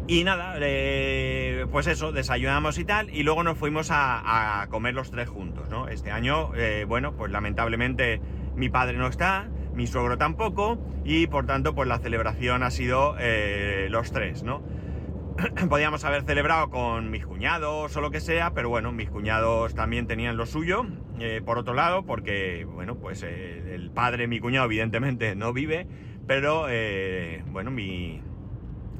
Y 0.07 0.23
nada, 0.23 0.53
pues 1.69 1.87
eso, 1.87 2.13
desayunamos 2.13 2.77
y 2.77 2.85
tal, 2.85 3.13
y 3.13 3.23
luego 3.23 3.43
nos 3.43 3.57
fuimos 3.57 3.89
a, 3.91 4.67
comer 4.69 4.93
los 4.93 5.11
tres 5.11 5.27
juntos, 5.27 5.67
¿no? 5.69 5.89
Este 5.89 6.11
año, 6.11 6.51
bueno, 6.87 7.13
pues 7.13 7.29
lamentablemente 7.29 8.21
mi 8.55 8.69
padre 8.69 8.97
no 8.97 9.07
está, 9.07 9.49
mi 9.75 9.87
suegro 9.87 10.17
tampoco, 10.17 10.77
y 11.03 11.27
por 11.27 11.45
tanto, 11.45 11.75
pues 11.75 11.87
la 11.87 11.99
celebración 11.99 12.63
ha 12.63 12.71
sido 12.71 13.15
los 13.89 14.11
tres, 14.11 14.43
¿no? 14.43 14.61
podíamos 15.69 16.05
haber 16.05 16.23
celebrado 16.23 16.69
con 16.69 17.11
mis 17.11 17.25
cuñados 17.25 17.95
o 17.95 18.01
lo 18.01 18.09
que 18.09 18.21
sea, 18.21 18.53
pero 18.53 18.69
bueno, 18.69 18.91
mis 18.91 19.09
cuñados 19.09 19.75
también 19.75 20.07
tenían 20.07 20.37
lo 20.37 20.45
suyo, 20.45 20.85
eh, 21.19 21.41
por 21.45 21.57
otro 21.57 21.73
lado, 21.73 22.03
porque, 22.03 22.65
bueno, 22.65 22.95
pues 22.95 23.23
eh, 23.23 23.75
el 23.75 23.91
padre, 23.91 24.27
mi 24.27 24.39
cuñado, 24.39 24.65
evidentemente 24.65 25.35
no 25.35 25.51
vive, 25.51 25.87
pero, 26.25 26.67
eh, 26.69 27.43
bueno, 27.51 27.69
mi, 27.69 28.21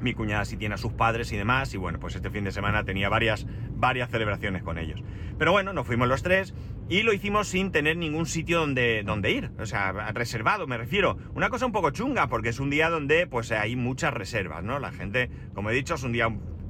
mi 0.00 0.14
cuñada 0.14 0.44
sí 0.44 0.56
tiene 0.56 0.74
a 0.74 0.78
sus 0.78 0.92
padres 0.92 1.32
y 1.32 1.36
demás, 1.36 1.72
y 1.74 1.76
bueno, 1.76 1.98
pues 1.98 2.14
este 2.16 2.30
fin 2.30 2.44
de 2.44 2.52
semana 2.52 2.84
tenía 2.84 3.08
varias, 3.08 3.46
varias 3.70 4.10
celebraciones 4.10 4.62
con 4.62 4.78
ellos. 4.78 5.02
Pero 5.38 5.52
bueno, 5.52 5.72
nos 5.72 5.86
fuimos 5.86 6.08
los 6.08 6.22
tres 6.22 6.54
y 6.88 7.02
lo 7.02 7.12
hicimos 7.12 7.48
sin 7.48 7.72
tener 7.72 7.96
ningún 7.96 8.26
sitio 8.26 8.60
donde, 8.60 9.02
donde 9.04 9.32
ir, 9.32 9.50
o 9.58 9.66
sea, 9.66 9.92
reservado 10.12 10.66
me 10.66 10.76
refiero. 10.76 11.18
Una 11.34 11.48
cosa 11.48 11.66
un 11.66 11.72
poco 11.72 11.90
chunga, 11.90 12.28
porque 12.28 12.50
es 12.50 12.60
un 12.60 12.70
día 12.70 12.90
donde 12.90 13.26
pues 13.26 13.52
hay 13.52 13.76
muchas 13.76 14.14
reservas, 14.14 14.62
¿no? 14.64 14.78
La 14.78 14.92
gente, 14.92 15.30
como 15.54 15.70
he 15.70 15.74
dicho, 15.74 15.94
es 15.94 16.02
un 16.02 16.12
día 16.12 16.28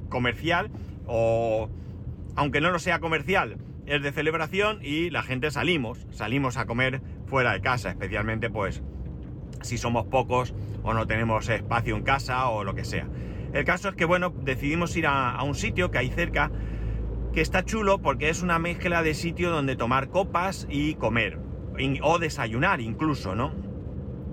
comercial 0.09 0.71
o, 1.05 1.69
aunque 2.35 2.61
no 2.61 2.71
lo 2.71 2.79
sea 2.79 2.99
comercial, 2.99 3.57
es 3.85 4.01
de 4.03 4.11
celebración 4.11 4.79
y 4.81 5.09
la 5.09 5.23
gente 5.23 5.49
salimos, 5.51 6.05
salimos 6.11 6.57
a 6.57 6.65
comer 6.65 7.01
fuera 7.25 7.53
de 7.53 7.61
casa, 7.61 7.89
especialmente 7.89 8.49
pues 8.49 8.83
si 9.61 9.77
somos 9.77 10.05
pocos 10.05 10.53
o 10.83 10.93
no 10.93 11.07
tenemos 11.07 11.49
espacio 11.49 11.95
en 11.95 12.03
casa 12.03 12.49
o 12.49 12.63
lo 12.63 12.75
que 12.75 12.85
sea. 12.85 13.07
El 13.53 13.65
caso 13.65 13.89
es 13.89 13.95
que, 13.95 14.05
bueno, 14.05 14.33
decidimos 14.41 14.95
ir 14.97 15.07
a, 15.07 15.41
un 15.43 15.55
sitio 15.55 15.91
que 15.91 15.97
hay 15.97 16.09
cerca 16.09 16.51
que 17.33 17.41
está 17.41 17.63
chulo 17.63 17.99
porque 17.99 18.29
es 18.29 18.41
una 18.41 18.59
mezcla 18.59 19.03
de 19.03 19.13
sitio 19.13 19.49
donde 19.49 19.75
tomar 19.75 20.09
copas 20.09 20.67
y 20.69 20.95
comer, 20.95 21.39
o 22.01 22.19
desayunar 22.19 22.81
incluso, 22.81 23.35
¿no? 23.35 23.53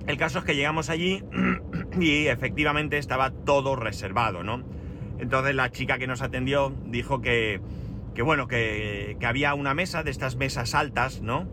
El 0.07 0.17
caso 0.17 0.41
es 0.41 0.45
que 0.45 0.55
llegamos 0.55 0.91
allí 0.91 1.23
y 2.01 2.27
efectivamente 2.27 2.99
estaba 2.99 3.31
todo 3.31 3.77
reservado, 3.77 4.43
¿no? 4.43 4.63
Entonces 5.19 5.55
la 5.55 5.71
chica 5.71 5.99
que 5.99 6.07
nos 6.07 6.23
atendió 6.23 6.75
dijo 6.87 7.21
que, 7.21 7.61
que 8.15 8.23
bueno, 8.23 8.49
que, 8.49 9.17
que 9.21 9.27
había 9.27 9.55
una 9.55 9.75
mesa 9.75 10.03
de 10.03 10.11
estas 10.11 10.37
mesas 10.37 10.75
altas, 10.75 11.23
¿no? 11.23 11.49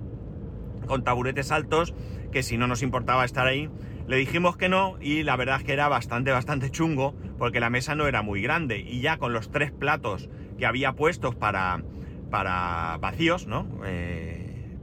Con 0.85 1.03
taburetes 1.03 1.51
altos 1.51 1.93
que 2.31 2.43
si 2.43 2.57
no 2.57 2.67
nos 2.67 2.81
importaba 2.81 3.25
estar 3.25 3.47
ahí. 3.47 3.69
Le 4.07 4.17
dijimos 4.17 4.57
que 4.57 4.69
no 4.69 4.97
y 4.99 5.23
la 5.23 5.35
verdad 5.35 5.57
es 5.57 5.63
que 5.63 5.73
era 5.73 5.87
bastante, 5.87 6.31
bastante 6.31 6.71
chungo 6.71 7.15
porque 7.37 7.59
la 7.59 7.69
mesa 7.69 7.95
no 7.95 8.07
era 8.07 8.21
muy 8.21 8.41
grande 8.41 8.79
y 8.79 9.01
ya 9.01 9.17
con 9.17 9.33
los 9.33 9.51
tres 9.51 9.71
platos 9.71 10.29
que 10.57 10.65
había 10.65 10.93
puestos 10.93 11.35
para, 11.35 11.81
para 12.29 12.97
vacíos, 12.99 13.47
¿no? 13.47 13.67
Eh, 13.85 14.77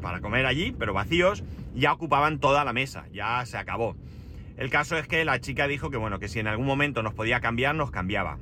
para 0.00 0.20
comer 0.20 0.46
allí, 0.46 0.72
pero 0.78 0.94
vacíos, 0.94 1.42
ya 1.74 1.92
ocupaban 1.92 2.38
toda 2.38 2.64
la 2.64 2.72
mesa, 2.72 3.06
ya 3.12 3.44
se 3.46 3.56
acabó. 3.56 3.96
El 4.56 4.70
caso 4.70 4.96
es 4.96 5.06
que 5.06 5.24
la 5.24 5.40
chica 5.40 5.66
dijo 5.68 5.90
que 5.90 5.96
bueno, 5.96 6.18
que 6.18 6.28
si 6.28 6.40
en 6.40 6.46
algún 6.46 6.66
momento 6.66 7.02
nos 7.02 7.14
podía 7.14 7.40
cambiar, 7.40 7.74
nos 7.74 7.90
cambiaba. 7.90 8.38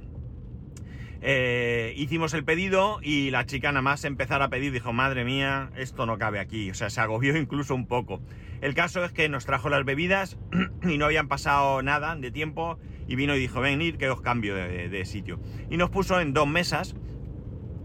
Eh, 1.28 1.92
hicimos 1.96 2.34
el 2.34 2.44
pedido 2.44 3.00
y 3.02 3.32
la 3.32 3.46
chica 3.46 3.72
nada 3.72 3.82
más 3.82 4.04
empezar 4.04 4.42
a 4.42 4.48
pedir 4.48 4.70
dijo, 4.70 4.92
madre 4.92 5.24
mía, 5.24 5.72
esto 5.76 6.06
no 6.06 6.18
cabe 6.18 6.38
aquí. 6.38 6.70
O 6.70 6.74
sea, 6.74 6.88
se 6.88 7.00
agobió 7.00 7.36
incluso 7.36 7.74
un 7.74 7.88
poco. 7.88 8.20
El 8.60 8.74
caso 8.74 9.04
es 9.04 9.10
que 9.10 9.28
nos 9.28 9.44
trajo 9.44 9.68
las 9.68 9.84
bebidas 9.84 10.38
y 10.88 10.98
no 10.98 11.06
habían 11.06 11.26
pasado 11.26 11.82
nada 11.82 12.14
de 12.14 12.30
tiempo 12.30 12.78
y 13.08 13.16
vino 13.16 13.34
y 13.34 13.40
dijo, 13.40 13.60
venir 13.60 13.98
que 13.98 14.08
os 14.08 14.20
cambio 14.20 14.54
de, 14.54 15.04
sitio. 15.04 15.40
Y 15.68 15.78
nos 15.78 15.90
puso 15.90 16.20
en 16.20 16.32
dos 16.32 16.46
mesas, 16.46 16.94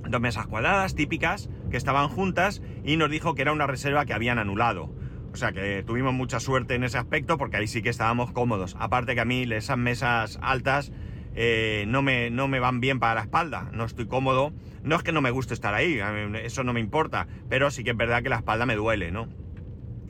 dos 0.07 0.21
mesas 0.21 0.45
cuadradas 0.45 0.93
típicas 0.93 1.49
que 1.71 1.77
estaban 1.77 2.09
juntas 2.09 2.61
y 2.83 2.95
nos 2.97 3.09
dijo 3.09 3.33
que 3.33 3.41
era 3.41 3.53
una 3.53 3.65
reserva 3.65 4.05
que 4.05 4.13
habían 4.13 4.37
anulado. 4.37 4.93
O 5.33 5.35
sea 5.35 5.51
que 5.51 5.81
tuvimos 5.81 6.13
mucha 6.13 6.39
suerte 6.39 6.75
en 6.75 6.83
ese 6.83 6.99
aspecto 6.99 7.39
porque 7.39 7.57
ahí 7.57 7.65
sí 7.65 7.81
que 7.81 7.89
estábamos 7.89 8.33
cómodos. 8.33 8.77
Aparte 8.79 9.15
que 9.15 9.21
a 9.21 9.25
mí 9.25 9.47
esas 9.51 9.79
mesas 9.79 10.37
altas 10.43 10.91
eh, 11.35 11.85
no, 11.87 12.01
me, 12.01 12.29
no 12.29 12.47
me 12.47 12.59
van 12.59 12.79
bien 12.79 12.99
para 12.99 13.15
la 13.15 13.21
espalda, 13.21 13.69
no 13.73 13.85
estoy 13.85 14.07
cómodo. 14.07 14.53
No 14.83 14.95
es 14.95 15.03
que 15.03 15.11
no 15.11 15.21
me 15.21 15.31
guste 15.31 15.53
estar 15.53 15.73
ahí, 15.75 15.99
eso 16.43 16.63
no 16.63 16.73
me 16.73 16.79
importa, 16.79 17.27
pero 17.49 17.69
sí 17.69 17.83
que 17.83 17.91
es 17.91 17.97
verdad 17.97 18.23
que 18.23 18.29
la 18.29 18.37
espalda 18.37 18.65
me 18.65 18.75
duele, 18.75 19.11
¿no? 19.11 19.29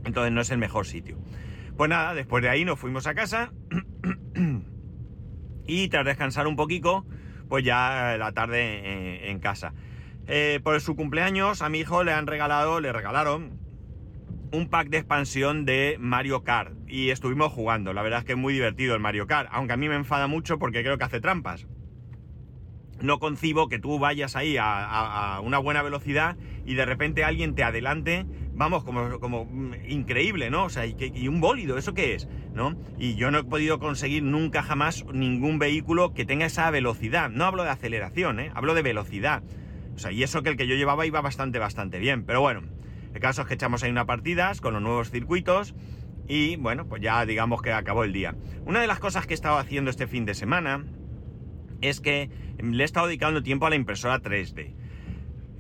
Entonces 0.05 0.31
no 0.31 0.39
es 0.39 0.49
el 0.49 0.57
mejor 0.57 0.87
sitio. 0.87 1.17
Pues 1.75 1.89
nada, 1.89 2.13
después 2.13 2.41
de 2.41 2.49
ahí 2.49 2.63
nos 2.63 2.79
fuimos 2.79 3.05
a 3.05 3.13
casa 3.13 3.51
y 5.67 5.89
tras 5.89 6.05
descansar 6.05 6.47
un 6.47 6.55
poquito, 6.55 7.05
pues 7.49 7.65
ya 7.65 8.15
la 8.17 8.31
tarde 8.31 9.29
en, 9.29 9.39
casa. 9.39 9.73
Eh, 10.27 10.61
por 10.63 10.79
su 10.79 10.95
cumpleaños 10.95 11.61
a 11.61 11.67
mi 11.67 11.79
hijo 11.79 12.03
le 12.03 12.13
han 12.13 12.27
regalado, 12.27 12.79
le 12.79 12.93
regalaron 12.93 13.60
un 14.51 14.67
pack 14.67 14.89
de 14.89 14.98
expansión 14.98 15.65
de 15.65 15.98
Mario 16.00 16.43
Kart 16.43 16.74
y 16.88 17.10
estuvimos 17.10 17.51
jugando. 17.51 17.93
La 17.93 18.01
verdad 18.01 18.20
es 18.20 18.25
que 18.25 18.34
es 18.34 18.38
muy 18.38 18.53
divertido 18.53 18.93
el 18.96 19.00
Mario 19.00 19.27
Kart, 19.27 19.50
aunque 19.51 19.74
a 19.74 19.77
mí 19.77 19.88
me 19.88 19.96
enfada 19.96 20.27
mucho 20.27 20.60
porque 20.60 20.84
creo 20.84 20.98
que 20.98 21.03
hace 21.03 21.22
trampas. 21.22 21.67
No 23.01 23.20
concibo 23.20 23.67
que 23.67 23.79
tú 23.79 23.98
vayas 23.98 24.36
ahí 24.36 24.58
a, 24.60 25.39
una 25.43 25.58
buena 25.58 25.81
velocidad 25.81 26.38
y 26.65 26.75
de 26.75 26.86
repente 26.86 27.24
alguien 27.24 27.55
te 27.55 27.63
adelante, 27.63 28.27
vamos, 28.53 28.84
como, 28.84 29.20
como 29.20 29.46
mm, 29.46 29.74
increíble, 29.88 30.51
¿no? 30.51 30.65
O 30.65 30.70
sea, 30.70 30.86
y, 30.86 31.27
un 31.27 31.41
bólido, 31.41 31.77
¿eso 31.77 31.96
qué 31.96 32.13
es? 32.13 32.27
¿No? 32.53 32.77
Y 33.00 33.15
yo 33.15 33.31
no 33.31 33.39
he 33.39 33.43
podido 33.43 33.79
conseguir 33.79 34.22
nunca 34.22 34.62
jamás 34.62 35.05
ningún 35.12 35.58
vehículo 35.58 36.13
que 36.13 36.25
tenga 36.25 36.46
esa 36.46 36.70
velocidad. 36.70 37.31
No 37.31 37.46
hablo 37.46 37.63
de 37.63 37.72
aceleración, 37.72 38.39
¿eh? 38.39 38.51
Hablo 38.53 38.75
de 38.75 38.84
velocidad. 38.84 39.41
O 39.96 39.98
sea, 39.98 40.12
y 40.12 40.22
eso 40.22 40.43
que 40.43 40.50
el 40.50 40.58
que 40.58 40.67
yo 40.67 40.75
llevaba 40.75 41.05
iba 41.08 41.22
bastante, 41.22 41.58
bastante 41.58 41.98
bien. 41.98 42.24
Pero 42.24 42.41
bueno, 42.41 42.62
el 43.13 43.19
caso 43.19 43.41
es 43.41 43.47
que 43.47 43.53
echamos 43.53 43.83
ahí 43.83 43.91
unas 43.91 44.05
partidas 44.05 44.61
con 44.61 44.73
los 44.73 44.81
nuevos 44.81 45.11
circuitos 45.11 45.75
y 46.27 46.55
bueno, 46.55 46.87
pues 46.87 47.01
ya 47.01 47.25
digamos 47.25 47.61
que 47.61 47.73
acabó 47.73 48.03
el 48.03 48.13
día. 48.13 48.35
Una 48.65 48.81
de 48.81 48.87
las 48.87 48.99
cosas 48.99 49.27
que 49.27 49.33
he 49.33 49.35
estado 49.35 49.57
haciendo 49.57 49.89
este 49.89 50.07
fin 50.07 50.25
de 50.25 50.33
semana 50.33 50.85
es 51.81 51.99
que 51.99 52.29
le 52.59 52.83
he 52.83 52.85
estado 52.85 53.07
dedicando 53.07 53.43
tiempo 53.43 53.65
a 53.65 53.69
la 53.69 53.75
impresora 53.75 54.21
3D. 54.21 54.73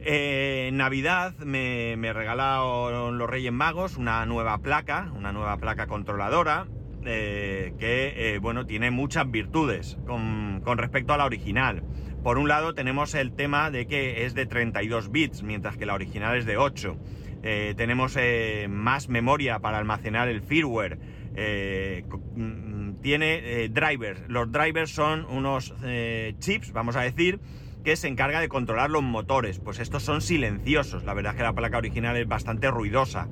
Eh, 0.03 0.67
en 0.69 0.77
Navidad 0.77 1.37
me, 1.39 1.95
regalaron 2.13 3.17
los 3.17 3.29
Reyes 3.29 3.51
Magos 3.51 3.97
una 3.97 4.25
nueva 4.25 4.57
placa, 4.59 5.11
una 5.15 5.31
nueva 5.31 5.57
placa 5.57 5.87
controladora, 5.87 6.67
eh, 7.05 7.73
que 7.77 8.13
eh, 8.15 8.39
bueno, 8.39 8.65
tiene 8.65 8.89
muchas 8.89 9.29
virtudes 9.29 9.97
con, 10.07 10.61
con, 10.63 10.77
respecto 10.77 11.13
a 11.13 11.17
la 11.17 11.25
original. 11.25 11.83
Por 12.23 12.37
un 12.37 12.47
lado 12.47 12.73
tenemos 12.73 13.13
el 13.13 13.33
tema 13.33 13.69
de 13.71 13.87
que 13.87 14.25
es 14.25 14.33
de 14.33 14.45
32 14.45 15.11
bits, 15.11 15.43
mientras 15.43 15.77
que 15.77 15.85
la 15.85 15.93
original 15.93 16.35
es 16.37 16.45
de 16.45 16.57
8. 16.57 16.97
Eh, 17.43 17.73
tenemos 17.75 18.15
eh, 18.17 18.67
más 18.69 19.09
memoria 19.09 19.59
para 19.59 19.77
almacenar 19.77 20.27
el 20.27 20.41
firmware, 20.41 20.99
eh, 21.35 22.05
mm, 22.35 23.01
tiene 23.01 23.69
drivers. 23.69 24.21
Los 24.27 24.51
drivers 24.51 24.91
son 24.91 25.25
unos 25.25 25.73
chips, 26.39 26.71
vamos 26.71 26.95
a 26.95 27.01
decir, 27.01 27.39
que 27.83 27.95
se 27.95 28.07
encarga 28.07 28.39
de 28.39 28.47
controlar 28.47 28.91
los 28.91 29.01
motores. 29.01 29.59
Pues 29.59 29.79
estos 29.79 30.03
son 30.03 30.21
silenciosos. 30.21 31.03
La 31.03 31.13
verdad 31.13 31.33
es 31.33 31.37
que 31.37 31.43
la 31.43 31.53
placa 31.53 31.77
original 31.77 32.15
es 32.17 32.27
bastante 32.27 32.69
ruidosa. 32.69 33.27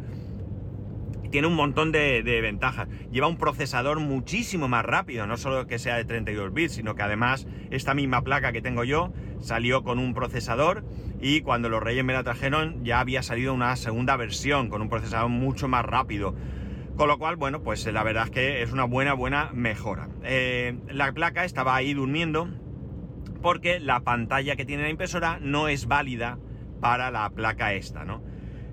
Tiene 1.31 1.47
un 1.47 1.55
montón 1.55 1.91
de, 1.91 2.21
ventajas. 2.41 2.87
Lleva 3.11 3.27
un 3.27 3.37
procesador 3.37 3.99
muchísimo 3.99 4.67
más 4.67 4.83
rápido, 4.83 5.27
no 5.27 5.37
solo 5.37 5.67
que 5.67 5.77
sea 5.77 5.95
de 5.97 6.05
32 6.05 6.53
bits, 6.53 6.73
sino 6.73 6.95
que 6.95 7.03
además 7.03 7.47
esta 7.69 7.93
misma 7.93 8.23
placa 8.23 8.51
que 8.51 8.61
tengo 8.61 8.83
yo 8.83 9.13
salió 9.39 9.83
con 9.83 9.99
un 9.99 10.13
procesador 10.13 10.83
y 11.21 11.41
cuando 11.41 11.69
los 11.69 11.83
Reyes 11.83 12.03
me 12.03 12.13
la 12.13 12.23
trajeron 12.23 12.83
ya 12.83 12.99
había 12.99 13.21
salido 13.21 13.53
una 13.53 13.75
segunda 13.75 14.15
versión 14.17 14.69
con 14.69 14.81
un 14.81 14.89
procesador 14.89 15.29
mucho 15.29 15.67
más 15.67 15.85
rápido. 15.85 16.35
Con 16.95 17.07
lo 17.07 17.17
cual, 17.17 17.37
bueno, 17.37 17.61
pues 17.61 17.85
la 17.85 18.03
verdad 18.03 18.25
es 18.25 18.31
que 18.31 18.61
es 18.61 18.71
una 18.71 18.83
buena, 18.83 19.13
buena 19.13 19.51
mejora. 19.53 20.09
Eh, 20.23 20.77
la 20.89 21.11
placa 21.13 21.45
estaba 21.45 21.75
ahí 21.75 21.93
durmiendo 21.93 22.49
porque 23.41 23.79
la 23.79 24.01
pantalla 24.01 24.55
que 24.55 24.65
tiene 24.65 24.83
la 24.83 24.89
impresora 24.89 25.39
no 25.41 25.67
es 25.67 25.87
válida 25.87 26.39
para 26.81 27.11
la 27.11 27.29
placa 27.29 27.73
esta, 27.73 28.03
¿no? 28.03 28.21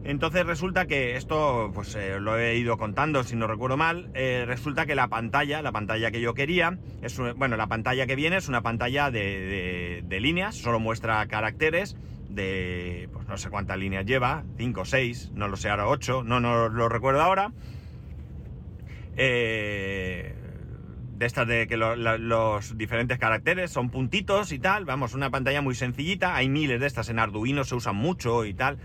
Entonces 0.07 0.47
resulta 0.47 0.87
que 0.87 1.17
esto, 1.17 1.73
pues 1.75 1.97
eh, 1.97 2.21
lo 2.21 2.39
he 2.39 2.57
ido 2.57 2.77
contando 2.77 3.25
si 3.25 3.35
no 3.35 3.49
recuerdo 3.49 3.77
mal, 3.77 4.09
eh, 4.15 4.45
resulta 4.47 4.87
que 4.87 4.95
la 4.95 5.09
pantalla, 5.09 5.63
la 5.63 5.73
pantalla 5.73 6.13
que 6.13 6.21
yo 6.21 6.33
quería, 6.33 6.79
es 7.03 7.19
bueno, 7.37 7.57
la 7.57 7.67
pantalla 7.67 8.07
que 8.07 8.15
viene 8.15 8.37
es 8.37 8.47
una 8.47 8.63
pantalla 8.63 9.11
de, 9.11 10.05
de 10.07 10.21
líneas, 10.21 10.55
solo 10.55 10.79
muestra 10.79 11.27
caracteres, 11.27 11.97
de, 12.29 13.09
pues 13.13 13.27
no 13.27 13.37
sé 13.37 13.51
cuántas 13.51 13.79
líneas 13.79 14.07
lleva, 14.07 14.45
5, 14.59 14.85
6, 14.85 15.33
no 15.35 15.49
lo 15.49 15.57
sé 15.57 15.71
ahora, 15.71 15.89
8, 15.89 16.23
no, 16.23 16.39
no 16.39 16.69
lo 16.69 16.89
recuerdo 16.89 17.21
ahora. 17.21 17.51
Eh, 19.17 20.37
de 21.17 21.27
estas 21.27 21.49
de 21.49 21.67
que 21.67 21.77
los 21.77 22.79
diferentes 22.79 23.19
caracteres 23.19 23.73
son 23.73 23.91
puntitos 23.91 24.53
y 24.53 24.61
tal, 24.61 24.85
vamos, 24.85 25.15
una 25.15 25.31
pantalla 25.31 25.63
muy 25.63 25.75
sencillita, 25.75 26.37
hay 26.37 26.49
miles 26.49 26.79
de 26.79 26.87
estas 26.87 27.09
en 27.09 27.19
Arduino, 27.19 27.65
se 27.65 27.75
usan 27.75 27.97
mucho 27.97 28.45
y 28.45 28.55
tal. 28.55 28.79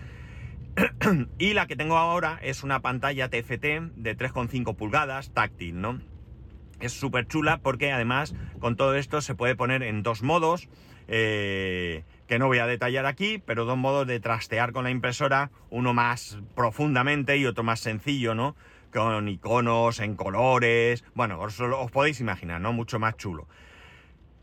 y 1.38 1.54
la 1.54 1.68
que 1.68 1.76
tengo 1.76 1.98
ahora 1.98 2.40
es 2.42 2.64
una 2.64 2.82
pantalla 2.82 3.30
TFT 3.30 3.94
de 3.96 4.18
3,5 4.18 4.76
pulgadas, 4.76 5.32
táctil, 5.34 5.82
¿no? 5.82 6.00
Es 6.80 6.94
súper 6.94 7.28
chula 7.28 7.60
porque 7.60 7.92
además 7.92 8.34
con 8.60 8.76
todo 8.76 8.96
esto 8.96 9.22
se 9.22 9.36
puede 9.36 9.56
poner 9.56 9.84
en 9.84 10.04
dos 10.04 10.24
modos. 10.24 10.68
Eh, 11.08 12.04
que 12.28 12.40
no 12.40 12.48
voy 12.48 12.60
a 12.60 12.66
detallar 12.66 13.06
aquí, 13.06 13.44
pero 13.46 13.66
dos 13.66 13.78
modos 13.78 14.08
de 14.08 14.22
trastear 14.22 14.72
con 14.72 14.86
la 14.86 14.90
impresora, 14.90 15.52
uno 15.70 15.94
más 15.94 16.40
profundamente 16.56 17.36
y 17.36 17.46
otro 17.46 17.66
más 17.66 17.82
sencillo, 17.82 18.34
¿no? 18.36 18.56
Con 18.94 19.28
iconos, 19.28 20.00
en 20.00 20.16
colores, 20.16 21.04
bueno, 21.14 21.42
os, 21.42 21.62
podéis 21.92 22.22
imaginar, 22.22 22.62
¿no? 22.62 22.72
Mucho 22.72 23.00
más 23.00 23.18
chulo. 23.18 23.50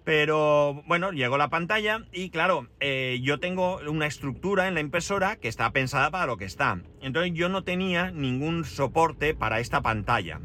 Pero 0.08 0.84
bueno, 0.86 1.12
llegó 1.12 1.36
la 1.36 1.50
pantalla 1.50 2.06
y 2.14 2.30
claro, 2.30 2.66
eh, 2.80 3.20
yo 3.22 3.40
tengo 3.40 3.78
una 3.86 4.06
estructura 4.06 4.66
en 4.66 4.72
la 4.72 4.80
impresora 4.80 5.36
que 5.36 5.48
está 5.48 5.70
pensada 5.70 6.10
para 6.10 6.24
lo 6.24 6.38
que 6.38 6.46
está. 6.46 6.80
Entonces 7.02 7.34
yo 7.34 7.50
no 7.50 7.62
tenía 7.62 8.10
ningún 8.10 8.64
soporte 8.64 9.34
para 9.34 9.60
esta 9.60 9.82
pantalla. 9.82 10.40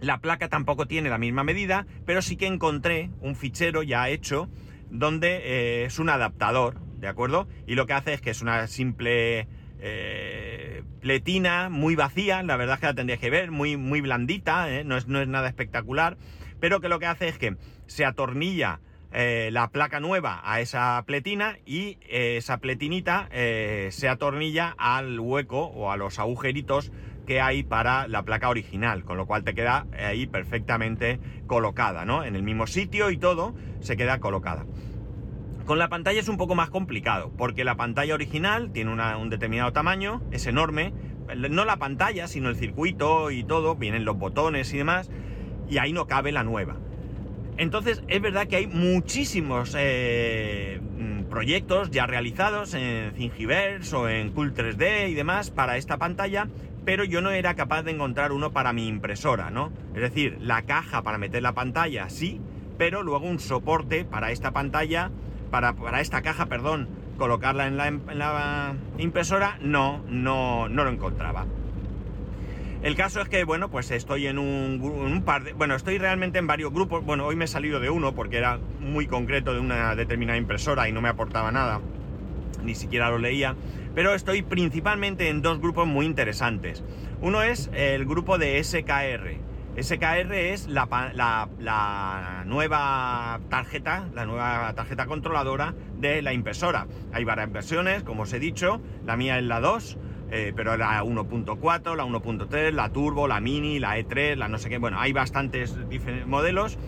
La 0.00 0.20
placa 0.20 0.48
tampoco 0.48 0.86
tiene 0.86 1.10
la 1.10 1.18
misma 1.18 1.42
medida, 1.42 1.88
pero 2.06 2.22
sí 2.22 2.36
que 2.36 2.46
encontré 2.46 3.10
un 3.20 3.34
fichero 3.34 3.82
ya 3.82 4.08
hecho 4.10 4.48
donde 4.90 5.38
eh, 5.38 5.84
es 5.86 5.98
un 5.98 6.08
adaptador, 6.08 6.78
¿de 7.00 7.08
acuerdo? 7.08 7.48
Y 7.66 7.74
lo 7.74 7.84
que 7.86 7.94
hace 7.94 8.14
es 8.14 8.20
que 8.20 8.30
es 8.30 8.42
una 8.42 8.68
simple 8.68 9.48
eh, 9.80 10.84
pletina 11.00 11.68
muy 11.68 11.96
vacía, 11.96 12.44
la 12.44 12.56
verdad 12.56 12.74
es 12.74 12.80
que 12.82 12.86
la 12.86 12.94
tendrías 12.94 13.18
que 13.18 13.30
ver, 13.30 13.50
muy, 13.50 13.76
muy 13.76 14.00
blandita, 14.02 14.72
¿eh? 14.72 14.84
no, 14.84 14.96
es, 14.96 15.08
no 15.08 15.20
es 15.20 15.26
nada 15.26 15.48
espectacular, 15.48 16.16
pero 16.60 16.80
que 16.80 16.88
lo 16.88 17.00
que 17.00 17.06
hace 17.06 17.26
es 17.26 17.38
que 17.38 17.56
se 17.88 18.04
atornilla 18.04 18.78
la 19.10 19.70
placa 19.72 19.98
nueva 19.98 20.40
a 20.44 20.60
esa 20.60 21.02
pletina 21.06 21.58
y 21.66 21.98
esa 22.08 22.58
pletinita 22.58 23.28
se 23.32 24.08
atornilla 24.08 24.74
al 24.78 25.18
hueco 25.18 25.64
o 25.64 25.90
a 25.90 25.96
los 25.96 26.20
agujeritos 26.20 26.92
que 27.26 27.40
hay 27.40 27.62
para 27.62 28.08
la 28.08 28.22
placa 28.22 28.48
original, 28.48 29.04
con 29.04 29.16
lo 29.18 29.26
cual 29.26 29.44
te 29.44 29.54
queda 29.54 29.86
ahí 29.98 30.26
perfectamente 30.26 31.20
colocada, 31.46 32.04
¿no? 32.04 32.24
En 32.24 32.36
el 32.36 32.42
mismo 32.42 32.66
sitio 32.66 33.10
y 33.10 33.18
todo 33.18 33.54
se 33.80 33.96
queda 33.96 34.20
colocada. 34.20 34.64
Con 35.66 35.78
la 35.78 35.90
pantalla 35.90 36.20
es 36.20 36.28
un 36.30 36.38
poco 36.38 36.54
más 36.54 36.70
complicado, 36.70 37.30
porque 37.36 37.64
la 37.64 37.76
pantalla 37.76 38.14
original 38.14 38.72
tiene 38.72 38.92
un 38.92 39.28
determinado 39.28 39.74
tamaño, 39.74 40.22
es 40.30 40.46
enorme, 40.46 40.94
no 41.36 41.66
la 41.66 41.76
pantalla, 41.76 42.28
sino 42.28 42.48
el 42.48 42.56
circuito 42.56 43.30
y 43.30 43.44
todo, 43.44 43.74
vienen 43.74 44.06
los 44.06 44.16
botones 44.16 44.72
y 44.72 44.78
demás, 44.78 45.10
y 45.68 45.76
ahí 45.76 45.92
no 45.92 46.06
cabe 46.06 46.32
la 46.32 46.44
nueva. 46.44 46.76
Entonces 47.58 48.02
es 48.08 48.22
verdad 48.22 48.46
que 48.46 48.56
hay 48.56 48.66
muchísimos 48.66 49.74
eh, 49.76 50.80
mm, 50.98 51.24
proyectos 51.24 51.90
ya 51.90 52.06
realizados 52.06 52.72
en 52.74 53.12
Thingiverse 53.12 53.94
o 53.94 54.08
en 54.08 54.30
Cool 54.30 54.54
3D 54.54 55.10
y 55.10 55.14
demás 55.14 55.50
para 55.50 55.76
esta 55.76 55.98
pantalla 55.98 56.48
pero 56.88 57.04
yo 57.04 57.20
no 57.20 57.32
era 57.32 57.52
capaz 57.52 57.82
de 57.82 57.90
encontrar 57.90 58.32
uno 58.32 58.50
para 58.50 58.72
mi 58.72 58.88
impresora, 58.88 59.50
¿no? 59.50 59.70
Es 59.94 60.00
decir, 60.00 60.38
la 60.40 60.62
caja 60.62 61.02
para 61.02 61.18
meter 61.18 61.42
la 61.42 61.52
pantalla 61.52 62.08
sí, 62.08 62.40
pero 62.78 63.02
luego 63.02 63.26
un 63.26 63.40
soporte 63.40 64.06
para 64.06 64.30
esta 64.30 64.52
pantalla, 64.52 65.10
para, 65.50 65.74
para 65.74 66.00
esta 66.00 66.22
caja, 66.22 66.46
perdón, 66.46 66.88
colocarla 67.18 67.66
en 67.66 67.76
la, 67.76 67.88
en 67.88 68.18
la, 68.18 68.74
impresora, 68.96 69.58
no, 69.60 70.02
no, 70.08 70.70
no 70.70 70.84
lo 70.84 70.90
encontraba. 70.90 71.44
El 72.82 72.94
caso 72.94 73.20
es 73.20 73.28
que, 73.28 73.44
bueno, 73.44 73.70
pues 73.70 73.90
estoy 73.90 74.28
en 74.28 74.38
un, 74.38 75.22
par 75.24 75.44
de... 75.44 75.52
Bueno, 75.52 75.74
estoy 75.74 75.98
realmente 75.98 76.38
en 76.38 76.46
varios 76.46 76.72
grupos. 76.72 77.04
Bueno, 77.04 77.26
hoy 77.26 77.34
me 77.34 77.46
he 77.46 77.48
salido 77.48 77.80
de 77.80 77.90
uno 77.90 78.14
porque 78.14 78.38
era 78.38 78.58
muy 78.80 79.06
concreto 79.06 79.52
de 79.52 79.60
una 79.60 79.96
determinada 79.96 80.38
impresora 80.38 80.88
y 80.88 80.92
no 80.92 81.00
me 81.00 81.08
aportaba 81.08 81.50
nada. 81.50 81.80
Ni 82.62 82.74
siquiera 82.74 83.10
lo 83.10 83.18
leía 83.18 83.56
pero 83.98 84.14
estoy 84.14 84.42
principalmente 84.42 85.28
en 85.28 85.42
dos 85.42 85.60
grupos 85.60 85.88
muy 85.88 86.06
interesantes. 86.06 86.84
Uno 87.20 87.42
es 87.42 87.68
el 87.74 88.04
grupo 88.04 88.38
de 88.38 88.62
SKR. 88.62 89.82
SKR 89.82 90.32
es 90.32 90.68
la, 90.68 91.48
nueva 92.46 93.40
tarjeta, 93.48 94.08
la 94.14 94.24
nueva 94.24 94.72
tarjeta 94.76 95.06
controladora 95.06 95.74
de 95.98 96.22
la 96.22 96.32
impresora. 96.32 96.86
Hay 97.12 97.24
varias 97.24 97.50
versiones, 97.50 98.04
como 98.04 98.22
os 98.22 98.32
he 98.32 98.38
dicho, 98.38 98.80
la 99.04 99.16
mía 99.16 99.36
es 99.36 99.44
la 99.44 99.58
2, 99.58 99.98
eh, 100.30 100.52
pero 100.54 100.76
la 100.76 101.02
1.4, 101.02 101.96
la 101.96 102.04
1.3, 102.04 102.72
la 102.72 102.90
Turbo, 102.90 103.28
la 103.28 103.40
Mini, 103.40 103.78
la 103.78 103.98
E3, 103.98 104.36
la 104.36 104.48
no 104.48 104.58
sé 104.58 104.68
qué, 104.68 104.78
bueno, 104.78 105.00
hay 105.00 105.12
bastantes 105.12 105.76
modelos 106.26 106.78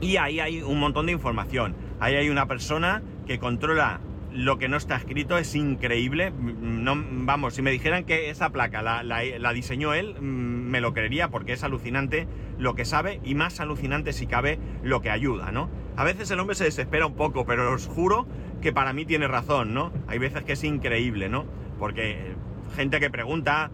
y 0.00 0.16
ahí 0.16 0.40
hay 0.40 0.62
un 0.62 0.78
montón 0.78 1.06
de 1.06 1.12
información. 1.12 1.74
Ahí 2.00 2.14
hay 2.14 2.28
una 2.28 2.46
persona 2.46 3.02
que 3.26 3.38
controla 3.38 4.00
lo 4.36 4.58
que 4.58 4.68
no 4.68 4.76
está 4.76 4.96
escrito 4.96 5.38
es 5.38 5.54
increíble. 5.54 6.30
No, 6.30 6.94
vamos, 6.96 7.54
si 7.54 7.62
me 7.62 7.70
dijeran 7.70 8.04
que 8.04 8.28
esa 8.28 8.50
placa 8.50 8.82
la, 8.82 9.52
diseñó 9.54 9.94
él, 9.94 10.14
mm, 10.20 10.70
me 10.70 10.80
lo 10.80 10.92
creería 10.92 11.28
porque 11.28 11.54
es 11.54 11.64
alucinante 11.64 12.28
lo 12.58 12.74
que 12.74 12.84
sabe 12.84 13.20
y 13.24 13.34
más 13.34 13.60
alucinante 13.60 14.12
si 14.12 14.26
cabe 14.26 14.58
lo 14.82 15.00
que 15.00 15.10
ayuda, 15.10 15.52
¿no? 15.52 15.70
A 15.96 16.04
veces 16.04 16.30
el 16.30 16.40
hombre 16.40 16.54
se 16.54 16.64
desespera 16.64 17.06
un 17.06 17.14
poco, 17.14 17.46
pero 17.46 17.72
os 17.72 17.86
juro 17.86 18.26
que 18.60 18.72
para 18.72 18.92
mí 18.92 19.06
tiene 19.06 19.26
razón, 19.26 19.72
¿no? 19.72 19.92
Hay 20.06 20.18
veces 20.18 20.44
que 20.44 20.52
es 20.52 20.64
increíble, 20.64 21.30
¿no? 21.30 21.46
Porque 21.78 22.34
gente 22.74 23.00
que 23.00 23.10
pregunta, 23.10 23.70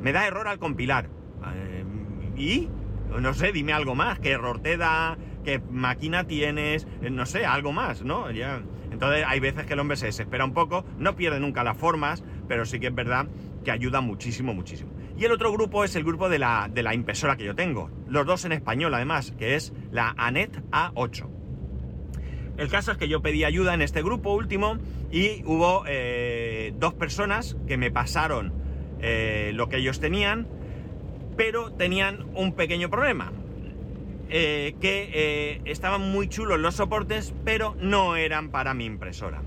me 0.00 0.12
da 0.12 0.26
error 0.26 0.48
al 0.48 0.58
compilar. 0.58 1.08
Eh, 1.54 1.84
¿Y? 2.36 2.68
No 3.20 3.34
sé, 3.34 3.52
dime 3.52 3.72
algo 3.72 3.94
más. 3.94 4.18
¿Qué 4.18 4.30
error 4.30 4.60
te 4.60 4.76
da? 4.76 5.16
¿Qué 5.44 5.60
máquina 5.70 6.24
tienes? 6.24 6.86
Eh, 7.02 7.10
no 7.10 7.26
sé, 7.26 7.44
algo 7.46 7.72
más, 7.72 8.02
¿no? 8.02 8.30
Ya 8.30 8.62
entonces 8.94 9.24
hay 9.26 9.40
veces 9.40 9.66
que 9.66 9.72
el 9.72 9.80
hombre 9.80 9.96
se 9.96 10.06
desespera 10.06 10.44
un 10.44 10.54
poco, 10.54 10.84
no 10.98 11.16
pierde 11.16 11.40
nunca 11.40 11.64
las 11.64 11.76
formas, 11.76 12.22
pero 12.46 12.64
sí 12.64 12.78
que 12.78 12.86
es 12.86 12.94
verdad 12.94 13.26
que 13.64 13.72
ayuda 13.72 14.00
muchísimo, 14.00 14.54
muchísimo. 14.54 14.92
Y 15.16 15.24
el 15.24 15.32
otro 15.32 15.52
grupo 15.52 15.82
es 15.82 15.96
el 15.96 16.04
grupo 16.04 16.28
de 16.28 16.38
la, 16.38 16.70
de 16.72 16.84
la 16.84 16.94
impresora 16.94 17.36
que 17.36 17.44
yo 17.44 17.56
tengo, 17.56 17.90
los 18.06 18.24
dos 18.24 18.44
en 18.44 18.52
español 18.52 18.94
además, 18.94 19.34
que 19.36 19.56
es 19.56 19.72
la 19.90 20.14
ANET 20.16 20.62
A8. 20.70 21.33
El 22.56 22.68
caso 22.68 22.92
es 22.92 22.98
que 22.98 23.08
yo 23.08 23.20
pedí 23.20 23.44
ayuda 23.44 23.74
en 23.74 23.82
este 23.82 24.02
grupo 24.02 24.32
último 24.32 24.78
y 25.10 25.42
hubo 25.44 25.84
eh, 25.88 26.72
dos 26.78 26.94
personas 26.94 27.56
que 27.66 27.76
me 27.76 27.90
pasaron 27.90 28.52
eh, 29.00 29.50
lo 29.54 29.68
que 29.68 29.78
ellos 29.78 29.98
tenían, 29.98 30.46
pero 31.36 31.72
tenían 31.72 32.26
un 32.34 32.52
pequeño 32.52 32.90
problema. 32.90 33.32
Eh, 34.30 34.74
que 34.80 35.60
estaban 35.64 36.10
muy 36.10 36.28
chulos 36.28 36.58
los 36.58 36.76
soportes, 36.76 37.34
pero 37.44 37.76
no 37.78 38.16
eran 38.16 38.48
para 38.50 38.72
mi 38.72 38.84
impresora. 38.84 39.42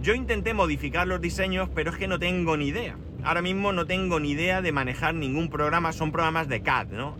Yo 0.00 0.14
intenté 0.14 0.54
modificar 0.54 1.06
los 1.06 1.20
diseños, 1.20 1.68
pero 1.74 1.90
es 1.90 1.96
que 1.96 2.08
no 2.08 2.18
tengo 2.18 2.56
ni 2.56 2.68
idea. 2.68 2.96
Ahora 3.24 3.42
mismo 3.42 3.72
no 3.72 3.86
tengo 3.86 4.18
ni 4.18 4.30
idea 4.30 4.62
de 4.62 4.72
manejar 4.72 5.14
ningún 5.14 5.50
programa, 5.50 5.92
son 5.92 6.12
programas 6.12 6.48
de 6.48 6.62
CAD, 6.62 6.88
¿no? 6.88 7.16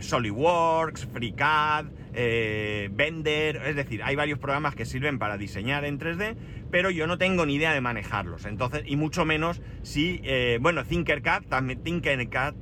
SolidWorks, 0.00 1.06
FreeCAD, 1.06 1.86
eh, 2.20 2.88
Blender, 2.92 3.62
es 3.64 3.76
decir, 3.76 4.02
hay 4.02 4.16
varios 4.16 4.40
programas 4.40 4.74
que 4.74 4.84
sirven 4.84 5.18
para 5.18 5.38
diseñar 5.38 5.84
en 5.84 6.00
3D, 6.00 6.36
pero 6.70 6.90
yo 6.90 7.06
no 7.06 7.16
tengo 7.16 7.46
ni 7.46 7.54
idea 7.54 7.72
de 7.72 7.80
manejarlos. 7.80 8.44
Entonces, 8.44 8.82
y 8.86 8.96
mucho 8.96 9.24
menos 9.24 9.62
si, 9.82 10.20
bueno, 10.60 10.84
Tinkercad 10.84 11.44
también, 11.44 11.80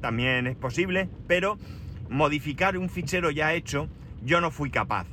también 0.01 0.47
es 0.47 0.57
posible, 0.57 1.09
pero 1.27 1.59
modificar 2.11 2.77
un 2.77 2.89
fichero 2.89 3.31
ya 3.31 3.55
hecho, 3.55 3.89
yo 4.23 4.41
no 4.41 4.51
fui 4.51 4.71
capaz. 4.71 5.07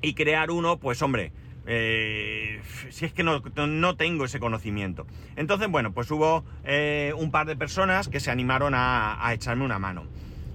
Y 0.00 0.14
crear 0.14 0.50
uno, 0.50 0.78
pues 0.78 1.00
hombre, 1.02 1.32
eh, 1.66 2.60
si 2.90 3.04
es 3.04 3.12
que 3.12 3.22
no, 3.22 3.96
tengo 3.96 4.24
ese 4.24 4.40
conocimiento. 4.40 5.06
Entonces, 5.36 5.68
bueno, 5.68 5.92
pues 5.92 6.10
hubo 6.10 6.44
eh, 6.64 7.12
un 7.16 7.30
par 7.30 7.46
de 7.46 7.56
personas 7.56 8.08
que 8.08 8.20
se 8.20 8.30
animaron 8.30 8.72
a, 8.74 9.30
echarme 9.32 9.64
una 9.64 9.78
mano. 9.78 10.06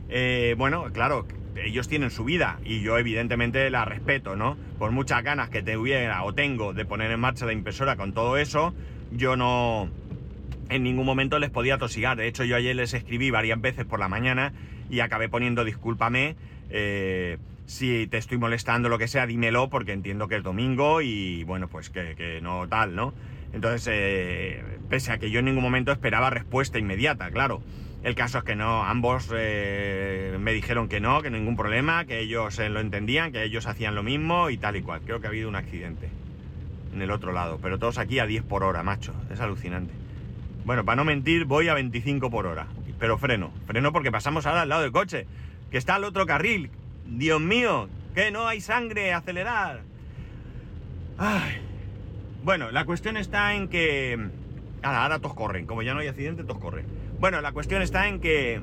Eh, 0.10 0.56
bueno, 0.58 0.86
claro, 0.94 1.26
ellos 1.64 1.88
tienen 1.88 2.12
su 2.12 2.24
vida 2.24 2.60
y 2.64 2.82
yo 2.82 2.98
evidentemente 2.98 3.70
la 3.70 3.86
respeto, 3.86 4.36
¿no? 4.36 4.58
Por 4.78 4.92
muchas 4.92 5.24
ganas 5.24 5.50
que 5.50 5.62
tuviera 5.62 6.24
o 6.24 6.34
tengo 6.34 6.74
de 6.74 6.86
poner 6.86 7.12
en 7.12 7.20
marcha 7.20 7.46
la 7.46 7.54
impresora 7.54 7.96
con 7.96 8.14
todo 8.14 8.38
eso, 8.38 8.74
yo 9.12 9.36
no 9.36 9.90
en 10.70 10.84
ningún 10.84 11.06
momento 11.06 11.40
les 11.40 11.50
podía 11.50 11.78
tosigar. 11.78 12.18
De 12.18 12.28
hecho, 12.28 12.44
yo 12.44 12.56
ayer 12.56 12.76
les 12.76 12.94
escribí 12.94 13.32
varias 13.32 13.60
veces 13.62 13.86
por 13.86 14.00
la 14.00 14.10
mañana 14.10 14.54
y 14.90 15.00
acabé 15.00 15.30
poniendo 15.30 15.64
discúlpame. 15.64 16.36
Eh, 16.70 17.38
si 17.66 18.08
te 18.08 18.18
estoy 18.18 18.38
molestando, 18.38 18.90
lo 18.90 18.98
que 18.98 19.08
sea, 19.08 19.28
dímelo 19.28 19.70
porque 19.70 19.92
entiendo 19.92 20.28
que 20.28 20.38
es 20.38 20.44
domingo 20.44 21.02
y 21.02 21.44
bueno, 21.44 21.68
pues 21.68 21.90
que, 21.90 22.40
no 22.42 22.68
tal, 22.68 22.96
¿no? 22.96 23.14
Entonces, 23.54 23.88
eh, 23.92 24.64
pese 24.90 25.12
a 25.12 25.18
que 25.18 25.30
yo 25.30 25.40
en 25.40 25.46
ningún 25.46 25.64
momento 25.64 25.92
esperaba 25.92 26.30
respuesta 26.30 26.80
inmediata, 26.80 27.30
claro. 27.32 27.62
El 28.08 28.16
caso 28.16 28.38
es 28.38 28.46
que 28.46 28.56
no, 28.56 28.86
ambos 28.86 29.30
eh, 29.36 30.38
me 30.40 30.54
dijeron 30.54 30.88
que 30.88 31.02
no, 31.02 31.22
que 31.22 31.30
ningún 31.30 31.58
problema, 31.58 32.06
que 32.06 32.22
ellos 32.22 32.58
lo 32.58 32.80
entendían, 32.80 33.34
que 33.34 33.44
ellos 33.44 33.68
hacían 33.68 33.96
lo 33.96 34.02
mismo 34.02 34.50
y 34.50 34.58
tal 34.58 34.78
y 34.78 34.82
cual. 34.82 35.02
Creo 35.02 35.20
que 35.20 35.28
ha 35.28 35.30
habido 35.30 35.50
un 35.50 35.58
accidente 35.58 36.08
en 36.94 37.02
el 37.02 37.12
otro 37.12 37.34
lado, 37.34 37.60
pero 37.62 37.80
todos 37.80 37.98
aquí 37.98 38.20
a 38.20 38.26
10 38.26 38.44
por 38.44 38.64
hora, 38.64 38.82
macho. 38.82 39.14
Es 39.30 39.42
alucinante. 39.42 39.94
Bueno, 40.64 40.86
para 40.86 40.96
no 40.96 41.04
mentir, 41.04 41.44
voy 41.44 41.68
a 41.68 41.74
25 41.74 42.32
por 42.32 42.48
hora. 42.48 42.68
Pero 42.98 43.18
freno, 43.18 43.52
freno 43.66 43.92
porque 43.92 44.10
pasamos 44.10 44.46
ahora 44.46 44.62
al 44.62 44.70
lado 44.70 44.84
del 44.84 44.94
coche, 44.94 45.28
que 45.70 45.78
está 45.78 45.96
al 45.96 46.06
otro 46.06 46.26
carril. 46.26 46.72
Dios 47.08 47.42
mío, 47.42 47.90
que 48.16 48.32
no 48.32 48.48
hay 48.48 48.62
sangre, 48.62 49.12
acelerar. 49.12 49.82
Ay. 51.18 51.58
Bueno, 52.46 52.72
la 52.72 52.86
cuestión 52.86 53.18
está 53.18 53.54
en 53.54 53.68
que... 53.68 54.30
Ahora 54.82 55.20
todos 55.20 55.36
corren, 55.36 55.66
como 55.66 55.82
ya 55.82 55.94
no 55.94 56.00
hay 56.00 56.08
accidente, 56.08 56.46
todos 56.46 56.60
corren. 56.60 56.97
Bueno, 57.20 57.42
la 57.42 57.52
cuestión 57.52 57.82
está 57.82 58.08
en 58.08 58.20
que... 58.20 58.62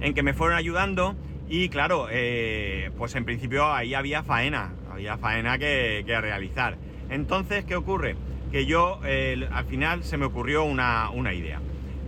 En 0.00 0.12
que 0.14 0.22
me 0.22 0.34
fueron 0.34 0.58
ayudando 0.58 1.16
y 1.48 1.68
claro, 1.70 2.08
eh, 2.10 2.90
pues 2.98 3.14
en 3.14 3.24
principio 3.24 3.72
ahí 3.72 3.94
había 3.94 4.22
faena, 4.22 4.72
había 4.92 5.16
faena 5.16 5.58
que, 5.58 6.02
que 6.04 6.20
realizar. 6.20 6.76
Entonces, 7.08 7.64
¿qué 7.64 7.76
ocurre? 7.76 8.16
que 8.50 8.66
yo 8.66 9.00
al 9.02 9.64
final 9.66 10.04
se 10.04 10.16
me 10.16 10.26
ocurrió 10.26 10.64
una, 10.64 11.10
idea. 11.34 11.60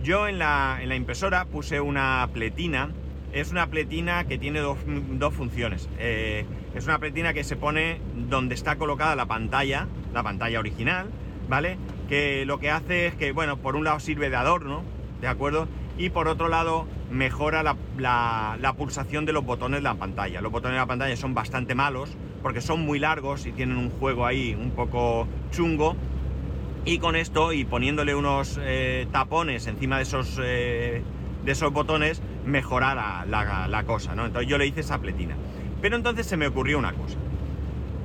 Yo 0.03 0.27
en 0.27 0.39
la, 0.39 0.79
impresora 0.95 1.45
puse 1.45 1.81
una 1.81 2.27
pletina, 2.33 2.89
es 3.33 3.51
una 3.51 3.67
pletina 3.67 4.25
que 4.25 4.37
tiene 4.37 4.59
dos, 4.59 4.77
funciones. 5.33 5.89
Eh, 5.99 6.45
es 6.75 6.85
una 6.85 6.99
pletina 6.99 7.33
que 7.33 7.43
se 7.43 7.55
pone 7.55 8.01
donde 8.15 8.55
está 8.55 8.77
colocada 8.77 9.15
la 9.15 9.25
pantalla, 9.25 9.87
la 10.13 10.23
pantalla 10.23 10.59
original, 10.59 11.09
¿vale? 11.47 11.77
Que 12.07 12.45
lo 12.45 12.59
que 12.59 12.71
hace 12.71 13.07
es 13.07 13.15
que, 13.15 13.31
bueno, 13.31 13.57
por 13.57 13.75
un 13.75 13.83
lado 13.83 13.99
sirve 13.99 14.29
de 14.29 14.35
adorno, 14.35 14.83
¿de 15.21 15.27
acuerdo? 15.27 15.67
Y 15.97 16.09
por 16.09 16.27
otro 16.27 16.47
lado 16.47 16.87
mejora 17.11 17.63
la, 17.63 18.73
pulsación 18.77 19.25
de 19.25 19.33
los 19.33 19.45
botones 19.45 19.79
de 19.79 19.83
la 19.83 19.95
pantalla. 19.95 20.41
Los 20.41 20.51
botones 20.51 20.75
de 20.75 20.79
la 20.79 20.85
pantalla 20.85 21.15
son 21.15 21.33
bastante 21.33 21.75
malos 21.75 22.15
porque 22.41 22.61
son 22.61 22.81
muy 22.81 22.99
largos 22.99 23.45
y 23.45 23.51
tienen 23.51 23.77
un 23.77 23.89
juego 23.89 24.25
ahí 24.25 24.55
un 24.59 24.71
poco 24.71 25.27
chungo. 25.51 25.95
Y 26.85 26.99
con 26.99 27.15
esto 27.15 27.51
y 27.51 27.65
poniéndole 27.65 28.15
unos 28.15 28.57
eh, 28.61 29.07
tapones 29.11 29.67
encima 29.67 29.97
de 29.97 30.03
esos, 30.03 30.39
eh, 30.41 31.03
de 31.43 31.51
esos 31.51 31.73
botones, 31.73 32.21
mejora 32.45 33.25
la, 33.25 33.83
cosa, 33.85 34.15
¿no? 34.15 34.25
Entonces 34.25 34.49
yo 34.49 34.57
le 34.57 34.67
hice 34.67 34.79
esa 34.79 34.99
pletina. 34.99 35.35
Pero 35.81 35.97
entonces 35.97 36.25
se 36.25 36.37
me 36.37 36.47
ocurrió 36.47 36.79
una 36.79 36.93
cosa. 36.93 37.17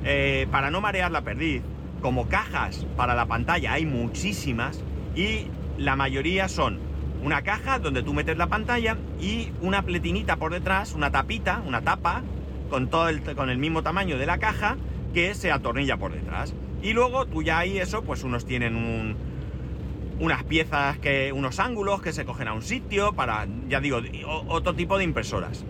Eh, 0.03 0.47
para 0.51 0.69
no 0.69 0.81
marear 0.81 1.11
la 1.11 1.21
perdiz, 1.21 1.61
como 2.01 2.27
cajas 2.27 2.85
para 2.97 3.15
la 3.15 3.25
pantalla 3.25 3.73
hay 3.73 3.85
muchísimas 3.85 4.83
y 5.15 5.47
la 5.77 5.95
mayoría 5.95 6.47
son 6.47 6.79
una 7.25 7.41
caja 7.41 7.79
donde 7.79 8.03
tú 8.03 8.13
metes 8.13 8.37
la 8.37 8.45
pantalla 8.45 8.97
y 9.19 9.51
una 9.59 9.81
pletinita 9.81 10.37
por 10.37 10.53
detrás, 10.53 10.93
una 10.93 11.11
tapita, 11.11 11.63
una 11.65 11.81
tapa, 11.81 12.21
con, 12.69 12.87
todo 12.87 13.09
el, 13.09 13.23
con 13.35 13.49
el 13.49 13.57
mismo 13.57 13.81
tamaño 13.81 14.19
de 14.19 14.27
la 14.27 14.37
caja 14.37 14.77
que 15.11 15.33
se 15.33 15.51
atornilla 15.51 15.97
por 15.97 16.13
detrás. 16.13 16.53
Y 16.83 16.93
luego 16.93 17.25
tú 17.25 17.41
ya 17.41 17.57
ahí 17.57 17.79
eso, 17.79 18.03
pues 18.03 18.23
unos 18.23 18.45
tienen 18.45 18.75
un, 18.75 19.15
unas 20.19 20.43
piezas 20.43 20.99
que, 20.99 21.33
unos 21.33 21.59
ángulos 21.59 21.99
que 21.99 22.13
se 22.13 22.25
cogen 22.25 22.47
a 22.47 22.53
un 22.53 22.61
sitio 22.61 23.13
para, 23.13 23.47
ya 23.67 23.79
digo, 23.79 24.01
otro 24.47 24.75
tipo 24.75 24.99
de 24.99 25.03
impresoras. 25.03 25.65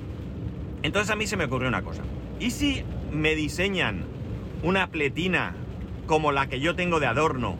Entonces 0.84 1.10
a 1.10 1.16
mí 1.16 1.26
se 1.26 1.38
me 1.38 1.46
ocurrió 1.46 1.70
una 1.70 1.84
cosa. 1.84 2.04
¿Y 2.38 2.52
si 2.52 2.84
me 3.14 3.34
diseñan 3.34 4.04
una 4.62 4.88
pletina 4.88 5.56
como 6.06 6.34
la 6.34 6.48
que 6.48 6.60
yo 6.60 6.76
tengo 6.76 7.00
de 7.00 7.08
adorno 7.08 7.56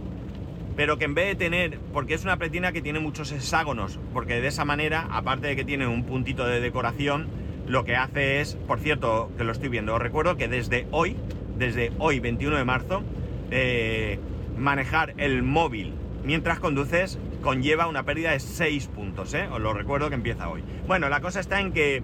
pero 0.76 0.98
que 0.98 1.06
en 1.06 1.14
vez 1.14 1.28
de 1.28 1.36
tener, 1.36 1.80
porque 1.94 2.14
es 2.14 2.24
una 2.24 2.38
pletina 2.38 2.72
que 2.72 2.82
tiene 2.82 3.00
muchos 3.00 3.32
hexágonos, 3.32 4.00
porque 4.14 4.42
de 4.42 4.48
esa 4.48 4.66
manera, 4.66 5.08
aparte 5.12 5.48
de 5.48 5.56
que 5.56 5.64
tiene 5.64 5.88
un 5.88 6.04
puntito 6.04 6.46
de 6.46 6.60
decoración, 6.60 7.28
lo 7.68 7.86
que 7.86 7.96
hace 7.96 8.42
es, 8.42 8.56
por 8.68 8.80
cierto, 8.80 9.32
que 9.38 9.44
lo 9.44 9.52
estoy 9.52 9.70
viendo, 9.70 9.96
os 9.96 10.02
recuerdo 10.02 10.38
que 10.38 10.48
desde 10.48 10.88
hoy, 10.92 11.16
desde 11.58 11.92
hoy 11.98 12.20
21 12.20 12.58
de 12.58 12.66
marzo, 12.66 13.04
eh, 13.52 14.20
manejar 14.58 15.14
el 15.18 15.44
móvil 15.44 15.94
mientras 16.24 16.60
conduces 16.60 17.20
conlleva 17.42 17.88
una 17.88 18.04
pérdida 18.04 18.32
de 18.32 18.40
6 18.40 18.88
puntos, 18.88 19.34
¿eh? 19.34 19.48
Os 19.52 19.62
lo 19.62 19.74
recuerdo 19.74 20.10
que 20.10 20.16
empieza 20.16 20.50
hoy. 20.50 20.64
Bueno, 20.88 21.10
la 21.10 21.22
cosa 21.22 21.40
está 21.40 21.60
en 21.60 21.72
que 21.72 22.02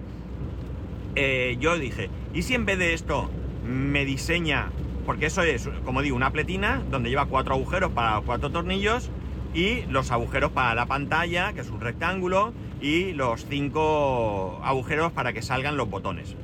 eh, 1.16 1.56
yo 1.60 1.76
dije, 1.78 2.08
¿y 2.32 2.42
si 2.42 2.54
en 2.54 2.64
vez 2.64 2.78
de 2.78 2.94
esto 2.94 3.28
me 3.66 4.04
diseña 4.04 4.70
porque 5.04 5.26
eso 5.26 5.42
es, 5.42 5.68
como 5.84 6.02
digo, 6.02 6.16
una 6.16 6.30
pletina 6.30 6.82
donde 6.90 7.10
lleva 7.10 7.26
cuatro 7.26 7.54
agujeros 7.54 7.92
para 7.92 8.20
cuatro 8.20 8.50
tornillos 8.50 9.10
y 9.54 9.82
los 9.82 10.10
agujeros 10.10 10.52
para 10.52 10.74
la 10.74 10.86
pantalla, 10.86 11.52
que 11.52 11.60
es 11.60 11.70
un 11.70 11.80
rectángulo, 11.80 12.52
y 12.80 13.12
los 13.12 13.46
cinco 13.46 14.60
agujeros 14.64 15.12
para 15.12 15.32
que 15.32 15.42
salgan 15.42 15.76
los 15.76 15.88
botones. 15.90 16.36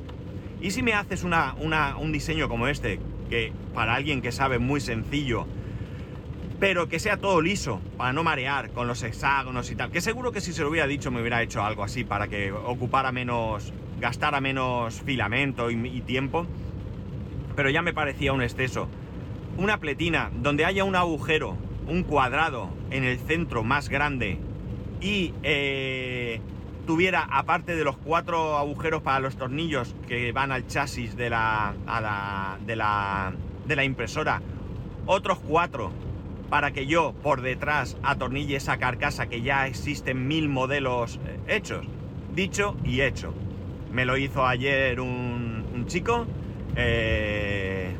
Y 0.61 0.71
si 0.71 0.83
me 0.83 0.93
haces 0.93 1.23
una, 1.23 1.55
un 1.57 2.11
diseño 2.11 2.49
como 2.49 2.67
este, 2.67 2.99
que 3.29 3.53
para 3.73 3.95
alguien 3.95 4.21
que 4.21 4.31
sabe 4.31 4.59
muy 4.59 4.81
sencillo, 4.81 5.47
pero 6.59 6.89
que 6.89 6.99
sea 6.99 7.17
todo 7.17 7.41
liso, 7.41 7.79
para 7.97 8.11
no 8.11 8.23
marear 8.23 8.71
con 8.71 8.87
los 8.87 9.01
hexágonos 9.03 9.71
y 9.71 9.75
tal, 9.75 9.91
que 9.91 10.01
seguro 10.01 10.31
que 10.31 10.41
si 10.41 10.51
se 10.51 10.61
lo 10.61 10.69
hubiera 10.69 10.87
dicho 10.87 11.09
me 11.11 11.21
hubiera 11.21 11.41
hecho 11.41 11.63
algo 11.63 11.83
así 11.83 12.03
para 12.03 12.27
que 12.27 12.51
ocupara 12.51 13.11
menos, 13.11 13.73
gastara 13.99 14.41
menos 14.41 15.01
filamento 15.01 15.71
y 15.71 16.01
tiempo, 16.01 16.45
pero 17.59 17.71
ya 17.71 17.81
me 17.81 17.91
parecía 17.91 18.31
un 18.31 18.41
exceso. 18.41 18.87
Una 19.57 19.81
pletina 19.81 20.31
donde 20.33 20.63
haya 20.63 20.85
un 20.85 20.95
agujero, 20.95 21.57
un 21.89 22.03
cuadrado 22.03 22.69
en 22.89 23.03
el 23.03 23.19
centro 23.19 23.65
más 23.65 23.89
grande 23.89 24.39
y 25.01 25.33
eh, 25.43 26.39
tuviera, 26.87 27.27
aparte 27.29 27.75
de 27.75 27.83
los 27.83 27.97
cuatro 27.97 28.57
agujeros 28.57 29.01
para 29.01 29.19
los 29.19 29.35
tornillos 29.35 29.93
que 30.07 30.31
van 30.31 30.53
al 30.53 30.67
chasis 30.67 31.17
de 31.17 31.29
la, 31.29 31.73
de 32.65 32.77
la, 32.77 33.33
de 33.67 33.75
la 33.75 33.83
impresora, 33.83 34.41
otros 35.05 35.39
cuatro 35.39 35.91
para 36.49 36.71
que 36.71 36.85
yo 36.85 37.13
por 37.21 37.41
detrás 37.41 37.97
atornille 38.03 38.55
esa 38.55 38.77
carcasa 38.77 39.27
que 39.27 39.41
ya 39.41 39.67
existen 39.67 40.29
mil 40.29 40.47
modelos 40.47 41.19
eh, 41.25 41.57
hechos. 41.57 41.85
Dicho 42.33 42.77
y 42.85 43.01
hecho. 43.01 43.33
Me 43.91 44.05
lo 44.05 44.15
hizo 44.15 44.47
ayer 44.47 45.01
un, 45.01 45.65
un 45.73 45.87
chico 45.87 46.25
eh, 46.81 47.93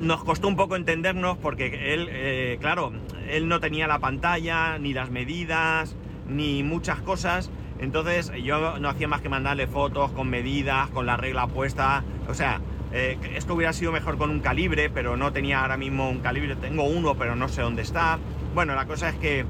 nos 0.00 0.22
costó 0.24 0.46
un 0.48 0.56
poco 0.56 0.76
entendernos 0.76 1.38
porque 1.38 1.94
él, 1.94 2.08
eh, 2.10 2.58
claro, 2.60 2.92
él 3.28 3.48
no 3.48 3.60
tenía 3.60 3.86
la 3.86 3.98
pantalla, 3.98 4.78
ni 4.78 4.92
las 4.92 5.10
medidas, 5.10 5.96
ni 6.28 6.62
muchas 6.62 7.00
cosas. 7.00 7.50
Entonces 7.80 8.32
yo 8.42 8.78
no 8.78 8.88
hacía 8.88 9.08
más 9.08 9.20
que 9.20 9.28
mandarle 9.28 9.66
fotos 9.66 10.10
con 10.12 10.28
medidas, 10.28 10.90
con 10.90 11.06
la 11.06 11.16
regla 11.16 11.46
puesta. 11.46 12.04
O 12.28 12.34
sea, 12.34 12.60
eh, 12.92 13.18
esto 13.34 13.54
hubiera 13.54 13.72
sido 13.72 13.92
mejor 13.92 14.18
con 14.18 14.30
un 14.30 14.40
calibre, 14.40 14.90
pero 14.90 15.16
no 15.16 15.32
tenía 15.32 15.62
ahora 15.62 15.76
mismo 15.76 16.10
un 16.10 16.18
calibre. 16.18 16.56
Tengo 16.56 16.84
uno, 16.84 17.14
pero 17.14 17.36
no 17.36 17.48
sé 17.48 17.62
dónde 17.62 17.82
está. 17.82 18.18
Bueno, 18.54 18.74
la 18.74 18.86
cosa 18.86 19.08
es 19.08 19.16
que... 19.16 19.44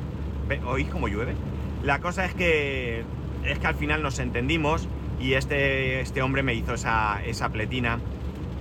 ¿Oís 0.66 0.88
cómo 0.88 1.08
llueve? 1.08 1.34
La 1.82 2.00
cosa 2.00 2.24
es 2.24 2.34
que... 2.34 3.04
Es 3.44 3.58
que 3.58 3.66
al 3.66 3.74
final 3.74 4.02
nos 4.02 4.18
entendimos 4.18 4.88
y 5.20 5.34
este, 5.34 6.00
este 6.00 6.22
hombre 6.22 6.42
me 6.42 6.54
hizo 6.54 6.74
esa, 6.74 7.22
esa 7.24 7.48
pletina. 7.50 7.98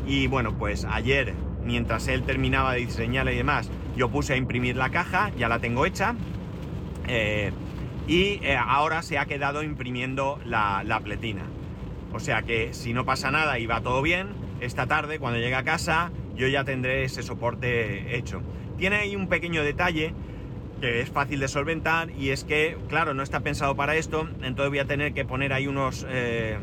Y 0.06 0.28
bueno, 0.28 0.58
pues 0.58 0.86
ayer, 0.86 1.34
mientras 1.66 2.08
él 2.08 2.24
terminaba 2.24 2.74
de 2.74 2.80
diseñarla 2.80 3.32
y 3.32 3.38
demás, 3.38 3.70
yo 3.96 4.10
puse 4.10 4.34
a 4.34 4.38
imprimir 4.38 4.76
la 4.76 4.90
caja, 4.90 5.32
ya 5.38 5.50
la 5.50 5.60
tengo 5.60 5.86
hecha. 5.86 6.16
Eh, 7.08 7.52
y 8.08 8.40
eh, 8.44 8.58
ahora 8.58 9.02
se 9.02 9.18
ha 9.18 9.26
quedado 9.26 9.64
imprimiendo 9.64 10.40
la, 10.46 10.84
la, 10.86 11.00
pletina. 11.02 11.44
O 12.14 12.20
sea 12.20 12.42
que 12.44 12.74
si 12.74 12.94
no 12.94 13.06
pasa 13.06 13.32
nada 13.32 13.60
y 13.60 13.66
va 13.66 13.82
todo 13.82 14.02
bien, 14.02 14.30
esta 14.62 14.88
tarde 14.88 15.20
cuando 15.20 15.40
llegue 15.40 15.56
a 15.56 15.64
casa 15.64 16.12
yo 16.38 16.48
ya 16.48 16.64
tendré 16.64 17.04
ese 17.04 17.24
soporte 17.24 18.16
hecho. 18.16 18.42
Tiene 18.78 18.98
ahí 18.98 19.16
un 19.16 19.28
pequeño 19.28 19.64
detalle 19.64 20.14
que 20.82 21.02
es 21.02 21.10
fácil 21.10 21.40
de 21.40 21.48
solventar 21.48 22.12
y 22.12 22.30
es 22.30 22.44
que, 22.44 22.78
claro, 22.88 23.14
no 23.14 23.24
está 23.24 23.40
pensado 23.40 23.76
para 23.76 23.96
esto, 23.96 24.28
entonces 24.42 24.70
voy 24.70 24.80
a 24.80 24.86
tener 24.86 25.14
que 25.14 25.26
poner 25.26 25.54
ahí 25.54 25.68
unos, 25.68 26.06
eh, 26.10 26.58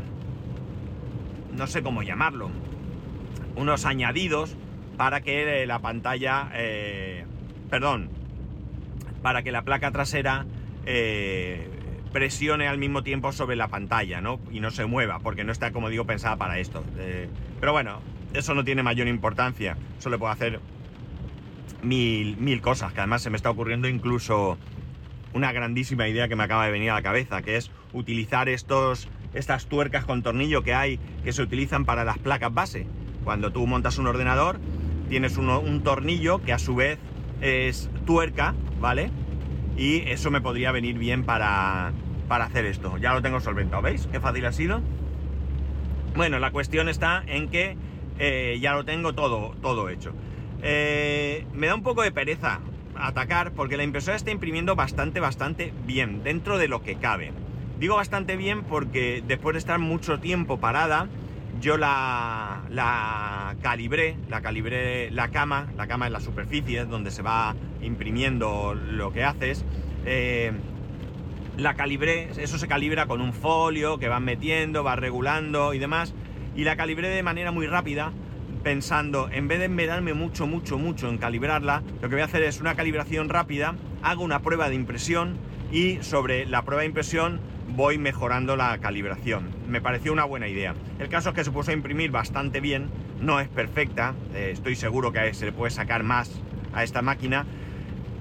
no 1.56 1.66
sé 1.66 1.82
cómo 1.82 2.02
llamarlo, 2.02 2.50
unos 3.56 3.84
añadidos 3.84 4.56
para 4.96 5.20
que 5.20 5.62
eh, 5.62 5.66
la 5.66 5.80
pantalla, 5.80 6.50
eh, 6.54 7.24
perdón, 7.70 8.08
para 9.22 9.42
que 9.42 9.52
la 9.52 9.62
placa 9.62 9.90
trasera 9.90 10.46
presione 12.12 12.68
al 12.68 12.78
mismo 12.78 13.02
tiempo 13.02 13.32
sobre 13.32 13.56
la 13.56 13.68
pantalla, 13.68 14.20
¿no? 14.20 14.38
Y 14.52 14.60
no 14.60 14.70
se 14.70 14.84
mueva, 14.84 15.18
porque 15.18 15.44
no 15.44 15.50
está, 15.50 15.72
como 15.72 15.88
digo, 15.88 16.04
pensada 16.04 16.36
para 16.36 16.58
esto. 16.58 16.84
pero 17.58 17.72
bueno, 17.72 18.00
eso 18.34 18.54
no 18.54 18.64
tiene 18.64 18.82
mayor 18.82 19.08
importancia, 19.08 19.76
eso 19.98 20.10
le 20.10 20.18
puedo 20.18 20.30
hacer 20.30 20.60
mil, 21.84 22.36
mil 22.38 22.60
cosas, 22.60 22.92
que 22.92 23.00
además 23.00 23.22
se 23.22 23.30
me 23.30 23.36
está 23.36 23.50
ocurriendo 23.50 23.88
incluso 23.88 24.58
una 25.32 25.52
grandísima 25.52 26.08
idea 26.08 26.28
que 26.28 26.36
me 26.36 26.44
acaba 26.44 26.64
de 26.66 26.72
venir 26.72 26.90
a 26.90 26.94
la 26.94 27.02
cabeza, 27.02 27.42
que 27.42 27.56
es 27.56 27.70
utilizar 27.92 28.48
estos, 28.48 29.08
estas 29.34 29.66
tuercas 29.66 30.04
con 30.04 30.22
tornillo 30.22 30.62
que 30.62 30.74
hay, 30.74 30.98
que 31.24 31.32
se 31.32 31.42
utilizan 31.42 31.84
para 31.84 32.04
las 32.04 32.18
placas 32.18 32.54
base. 32.54 32.86
Cuando 33.24 33.50
tú 33.50 33.66
montas 33.66 33.98
un 33.98 34.06
ordenador, 34.06 34.60
tienes 35.08 35.36
un 35.36 35.82
tornillo 35.82 36.42
que 36.42 36.52
a 36.52 36.58
su 36.58 36.74
vez 36.74 36.98
es 37.40 37.90
tuerca, 38.06 38.54
¿vale? 38.80 39.10
Y 39.76 40.00
eso 40.08 40.30
me 40.30 40.40
podría 40.40 40.70
venir 40.72 40.98
bien 40.98 41.24
para, 41.24 41.92
para 42.28 42.44
hacer 42.44 42.64
esto. 42.64 42.96
Ya 42.98 43.12
lo 43.12 43.22
tengo 43.22 43.40
solventado, 43.40 43.82
¿veis? 43.82 44.06
Qué 44.10 44.20
fácil 44.20 44.46
ha 44.46 44.52
sido. 44.52 44.80
Bueno, 46.14 46.38
la 46.38 46.52
cuestión 46.52 46.88
está 46.88 47.24
en 47.26 47.48
que 47.48 47.76
eh, 48.18 48.58
ya 48.60 48.74
lo 48.74 48.84
tengo 48.84 49.14
todo, 49.14 49.56
todo 49.60 49.88
hecho. 49.88 50.12
Eh, 50.66 51.46
me 51.52 51.66
da 51.66 51.74
un 51.74 51.82
poco 51.82 52.00
de 52.00 52.10
pereza 52.10 52.60
atacar 52.96 53.52
porque 53.52 53.76
la 53.76 53.84
impresora 53.84 54.16
está 54.16 54.30
imprimiendo 54.30 54.74
bastante, 54.74 55.20
bastante 55.20 55.74
bien, 55.84 56.22
dentro 56.24 56.56
de 56.56 56.68
lo 56.68 56.82
que 56.82 56.96
cabe. 56.96 57.32
Digo 57.78 57.96
bastante 57.96 58.36
bien 58.36 58.62
porque 58.62 59.22
después 59.26 59.52
de 59.52 59.58
estar 59.58 59.78
mucho 59.78 60.20
tiempo 60.20 60.58
parada, 60.58 61.08
yo 61.60 61.76
la, 61.76 62.62
calibré, 63.60 64.16
la 64.30 64.40
calibré 64.40 65.10
la 65.10 65.28
cama, 65.28 65.68
la 65.76 65.86
cama 65.86 66.06
es 66.06 66.12
la 66.12 66.20
superficie 66.20 66.86
donde 66.86 67.10
se 67.10 67.20
va 67.20 67.54
imprimiendo 67.82 68.74
lo 68.74 69.12
que 69.12 69.22
haces. 69.22 69.66
Eh, 70.06 70.52
la 71.58 71.74
calibré, 71.74 72.30
eso 72.38 72.56
se 72.56 72.68
calibra 72.68 73.04
con 73.04 73.20
un 73.20 73.34
folio 73.34 73.98
que 73.98 74.08
van 74.08 74.24
metiendo, 74.24 74.82
va 74.82 74.96
regulando 74.96 75.74
y 75.74 75.78
demás. 75.78 76.14
Y 76.56 76.64
la 76.64 76.76
calibré 76.76 77.08
de 77.08 77.22
manera 77.22 77.52
muy 77.52 77.66
rápida 77.66 78.12
pensando, 78.64 79.28
en 79.30 79.46
vez 79.46 79.60
de 79.60 79.66
enmerarme 79.66 80.14
mucho, 80.14 80.46
mucho, 80.48 80.78
mucho 80.78 81.08
en 81.08 81.18
calibrarla, 81.18 81.82
lo 82.00 82.08
que 82.08 82.16
voy 82.16 82.22
a 82.22 82.24
hacer 82.24 82.42
es 82.42 82.60
una 82.60 82.74
calibración 82.74 83.28
rápida, 83.28 83.76
hago 84.02 84.24
una 84.24 84.40
prueba 84.40 84.68
de 84.68 84.74
impresión 84.74 85.36
y 85.70 85.98
sobre 86.02 86.46
la 86.46 86.62
prueba 86.62 86.80
de 86.80 86.86
impresión 86.86 87.40
voy 87.68 87.98
mejorando 87.98 88.56
la 88.56 88.76
calibración. 88.78 89.50
Me 89.68 89.80
pareció 89.80 90.12
una 90.12 90.24
buena 90.24 90.48
idea. 90.48 90.74
El 90.98 91.08
caso 91.08 91.28
es 91.28 91.34
que 91.34 91.44
se 91.44 91.50
puso 91.50 91.70
a 91.70 91.74
imprimir 91.74 92.10
bastante 92.10 92.60
bien, 92.60 92.88
no 93.20 93.38
es 93.38 93.48
perfecta, 93.48 94.14
eh, 94.34 94.50
estoy 94.52 94.76
seguro 94.76 95.12
que 95.12 95.34
se 95.34 95.44
le 95.44 95.52
puede 95.52 95.70
sacar 95.70 96.02
más 96.02 96.40
a 96.72 96.82
esta 96.82 97.02
máquina, 97.02 97.46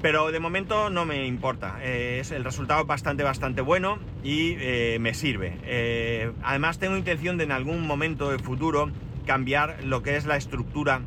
Pero 0.01 0.33
de 0.33 0.39
momento 0.41 0.89
no 0.89 1.05
me 1.05 1.25
importa. 1.25 1.77
Eh, 1.81 2.17
es 2.19 2.31
el 2.31 2.43
resultado 2.43 2.81
es 2.81 2.87
bastante, 2.87 3.23
bastante 3.23 3.61
bueno 3.61 3.99
y 4.21 4.57
eh, 4.59 4.97
me 4.99 5.13
sirve. 5.13 6.33
Además 6.43 6.77
tengo 6.77 6.97
intención 6.97 7.37
de 7.37 7.45
en 7.45 7.53
algún 7.53 7.87
momento 7.87 8.29
de 8.29 8.37
futuro 8.37 8.91
cambiar 9.25 9.83
lo 9.83 10.03
que 10.03 10.15
es 10.15 10.25
la 10.25 10.37
estructura 10.37 11.01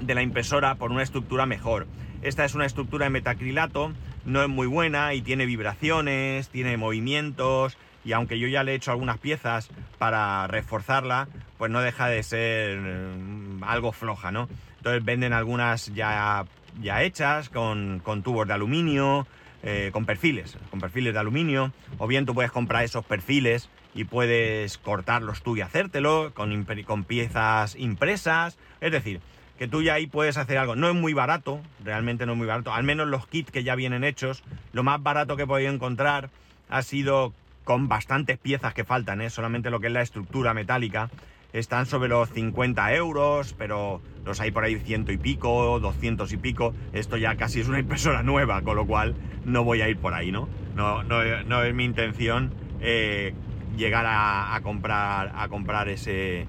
de 0.00 0.14
la 0.14 0.22
impresora 0.22 0.74
por 0.76 0.90
una 0.90 1.02
estructura 1.02 1.46
mejor. 1.46 1.86
Esta 2.22 2.44
es 2.44 2.54
una 2.54 2.66
estructura 2.66 3.04
de 3.04 3.10
metacrilato, 3.10 3.92
no 4.24 4.42
es 4.42 4.48
muy 4.48 4.66
buena 4.66 5.14
y 5.14 5.22
tiene 5.22 5.46
vibraciones, 5.46 6.48
tiene 6.48 6.76
movimientos 6.76 7.76
y 8.04 8.12
aunque 8.12 8.38
yo 8.38 8.48
ya 8.48 8.62
le 8.62 8.72
he 8.72 8.74
hecho 8.74 8.90
algunas 8.90 9.18
piezas 9.18 9.68
para 9.98 10.46
reforzarla, 10.46 11.28
pues 11.58 11.70
no 11.70 11.80
deja 11.80 12.08
de 12.08 12.22
ser 12.22 12.78
mm, 12.78 13.62
algo 13.64 13.92
floja, 13.92 14.30
¿no? 14.30 14.48
Entonces 14.78 15.04
venden 15.04 15.32
algunas 15.32 15.92
ya, 15.94 16.46
ya 16.80 17.02
hechas 17.02 17.50
con, 17.50 18.02
tubos 18.22 18.46
de 18.46 18.54
aluminio, 18.54 19.26
eh, 19.62 19.90
con 19.92 20.06
perfiles, 20.06 20.56
con 20.70 20.80
perfiles 20.80 21.12
de 21.12 21.20
aluminio, 21.20 21.72
o 21.98 22.06
bien 22.06 22.26
tú 22.26 22.34
puedes 22.34 22.50
comprar 22.50 22.84
esos 22.84 23.04
perfiles 23.04 23.68
y 23.94 24.04
puedes 24.04 24.78
cortarlos 24.78 25.42
tú 25.42 25.56
y 25.56 25.60
hacértelo 25.60 26.32
con, 26.32 27.04
piezas 27.04 27.76
impresas, 27.76 28.58
es 28.80 28.92
decir, 28.92 29.20
que 29.58 29.68
tú 29.68 29.82
ya 29.82 29.94
ahí 29.94 30.06
puedes 30.06 30.38
hacer 30.38 30.56
algo. 30.56 30.76
No 30.76 30.88
es 30.88 30.94
muy 30.94 31.12
barato, 31.12 31.60
realmente 31.84 32.24
no 32.24 32.32
es 32.32 32.38
muy 32.38 32.46
barato, 32.46 32.72
al 32.72 32.84
menos 32.84 33.08
los 33.08 33.26
kits 33.26 33.50
que 33.50 33.62
ya 33.62 33.74
vienen 33.74 34.04
hechos, 34.04 34.42
lo 34.72 34.82
más 34.82 35.02
barato 35.02 35.36
que 35.36 35.42
he 35.42 35.46
podido 35.46 35.72
encontrar 35.72 36.30
ha 36.68 36.82
sido 36.82 37.34
con 37.64 37.88
bastantes 37.88 38.38
piezas 38.38 38.72
que 38.72 38.84
faltan, 38.84 39.20
¿eh? 39.20 39.30
solamente 39.30 39.70
lo 39.70 39.80
que 39.80 39.88
es 39.88 39.92
la 39.92 40.02
estructura 40.02 40.54
metálica, 40.54 41.10
están 41.52 41.86
sobre 41.86 42.08
los 42.08 42.30
50 42.30 42.94
euros, 42.94 43.54
pero 43.58 44.00
los 44.24 44.40
hay 44.40 44.50
por 44.50 44.64
ahí 44.64 44.78
ciento 44.78 45.12
y 45.12 45.18
pico, 45.18 45.80
200 45.80 46.32
y 46.32 46.36
pico. 46.36 46.74
Esto 46.92 47.16
ya 47.16 47.36
casi 47.36 47.60
es 47.60 47.68
una 47.68 47.78
impresora 47.80 48.22
nueva, 48.22 48.62
con 48.62 48.76
lo 48.76 48.86
cual 48.86 49.14
no 49.44 49.64
voy 49.64 49.82
a 49.82 49.88
ir 49.88 49.98
por 49.98 50.14
ahí, 50.14 50.30
¿no? 50.32 50.48
No, 50.74 51.02
no, 51.02 51.62
es 51.62 51.74
mi 51.74 51.84
intención 51.84 52.52
eh, 52.80 53.34
llegar 53.76 54.06
a, 54.06 54.54
a, 54.54 54.60
comprar, 54.62 55.32
a 55.34 55.48
comprar 55.48 55.88
ese 55.88 56.46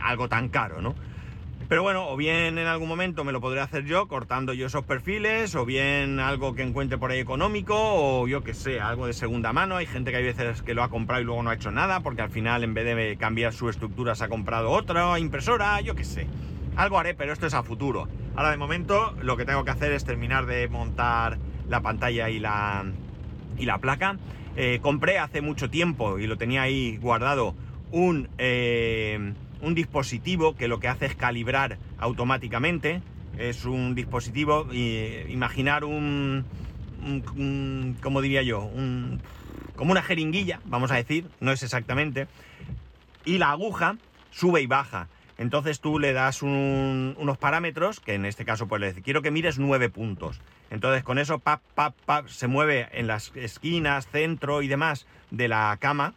algo 0.00 0.28
tan 0.28 0.48
caro, 0.48 0.82
¿no? 0.82 0.94
Pero 1.66 1.82
bueno, 1.82 2.08
o 2.08 2.16
bien 2.16 2.58
en 2.58 2.66
algún 2.66 2.88
momento 2.88 3.24
me 3.24 3.32
lo 3.32 3.40
podré 3.40 3.60
hacer 3.60 3.84
yo 3.84 4.06
cortando 4.06 4.52
yo 4.52 4.66
esos 4.66 4.84
perfiles, 4.84 5.54
o 5.54 5.64
bien 5.64 6.20
algo 6.20 6.54
que 6.54 6.62
encuentre 6.62 6.98
por 6.98 7.10
ahí 7.10 7.20
económico, 7.20 7.74
o 7.74 8.28
yo 8.28 8.44
que 8.44 8.52
sé, 8.52 8.80
algo 8.80 9.06
de 9.06 9.14
segunda 9.14 9.54
mano. 9.54 9.76
Hay 9.76 9.86
gente 9.86 10.10
que 10.10 10.18
hay 10.18 10.24
veces 10.24 10.60
que 10.60 10.74
lo 10.74 10.82
ha 10.82 10.90
comprado 10.90 11.22
y 11.22 11.24
luego 11.24 11.42
no 11.42 11.48
ha 11.48 11.54
hecho 11.54 11.70
nada, 11.70 12.00
porque 12.00 12.20
al 12.20 12.28
final 12.28 12.64
en 12.64 12.74
vez 12.74 12.84
de 12.84 13.16
cambiar 13.16 13.54
su 13.54 13.70
estructura 13.70 14.14
se 14.14 14.24
ha 14.24 14.28
comprado 14.28 14.70
otra 14.72 15.18
impresora, 15.18 15.80
yo 15.80 15.94
que 15.94 16.04
sé. 16.04 16.26
Algo 16.76 16.98
haré, 16.98 17.14
pero 17.14 17.32
esto 17.32 17.46
es 17.46 17.54
a 17.54 17.62
futuro. 17.62 18.08
Ahora 18.36 18.50
de 18.50 18.58
momento 18.58 19.14
lo 19.22 19.38
que 19.38 19.46
tengo 19.46 19.64
que 19.64 19.70
hacer 19.70 19.92
es 19.92 20.04
terminar 20.04 20.44
de 20.44 20.68
montar 20.68 21.38
la 21.70 21.80
pantalla 21.80 22.28
y 22.28 22.40
la, 22.40 22.84
y 23.56 23.64
la 23.64 23.78
placa. 23.78 24.18
Eh, 24.56 24.80
compré 24.82 25.18
hace 25.18 25.40
mucho 25.40 25.70
tiempo 25.70 26.18
y 26.18 26.26
lo 26.26 26.36
tenía 26.36 26.62
ahí 26.62 26.98
guardado 26.98 27.54
un... 27.90 28.28
Eh, 28.36 29.32
un 29.60 29.74
dispositivo 29.74 30.56
que 30.56 30.68
lo 30.68 30.80
que 30.80 30.88
hace 30.88 31.06
es 31.06 31.14
calibrar 31.14 31.78
automáticamente. 31.98 33.02
Es 33.38 33.64
un 33.64 33.94
dispositivo, 33.94 34.68
imaginar 34.72 35.84
un, 35.84 36.44
como 38.00 38.20
diría 38.20 38.42
yo, 38.42 38.60
un, 38.60 39.20
como 39.74 39.90
una 39.90 40.02
jeringuilla, 40.02 40.60
vamos 40.64 40.92
a 40.92 40.96
decir, 40.96 41.28
no 41.40 41.50
es 41.50 41.62
exactamente, 41.64 42.28
y 43.24 43.38
la 43.38 43.50
aguja 43.50 43.96
sube 44.30 44.62
y 44.62 44.66
baja. 44.66 45.08
Entonces 45.36 45.80
tú 45.80 45.98
le 45.98 46.12
das 46.12 46.42
unos 46.42 47.38
parámetros, 47.38 47.98
que 47.98 48.14
en 48.14 48.24
este 48.24 48.44
caso 48.44 48.68
pues 48.68 48.80
le 48.80 48.92
quiero 49.02 49.20
que 49.20 49.32
mires 49.32 49.58
nueve 49.58 49.88
puntos. 49.88 50.40
Entonces 50.70 51.02
con 51.02 51.18
eso 51.18 51.40
pap, 51.40 51.60
pap, 51.74 51.96
pap, 52.06 52.28
se 52.28 52.46
mueve 52.46 52.88
en 52.92 53.08
las 53.08 53.32
esquinas, 53.34 54.06
centro 54.06 54.62
y 54.62 54.68
demás 54.68 55.06
de 55.32 55.48
la 55.48 55.76
cama, 55.80 56.14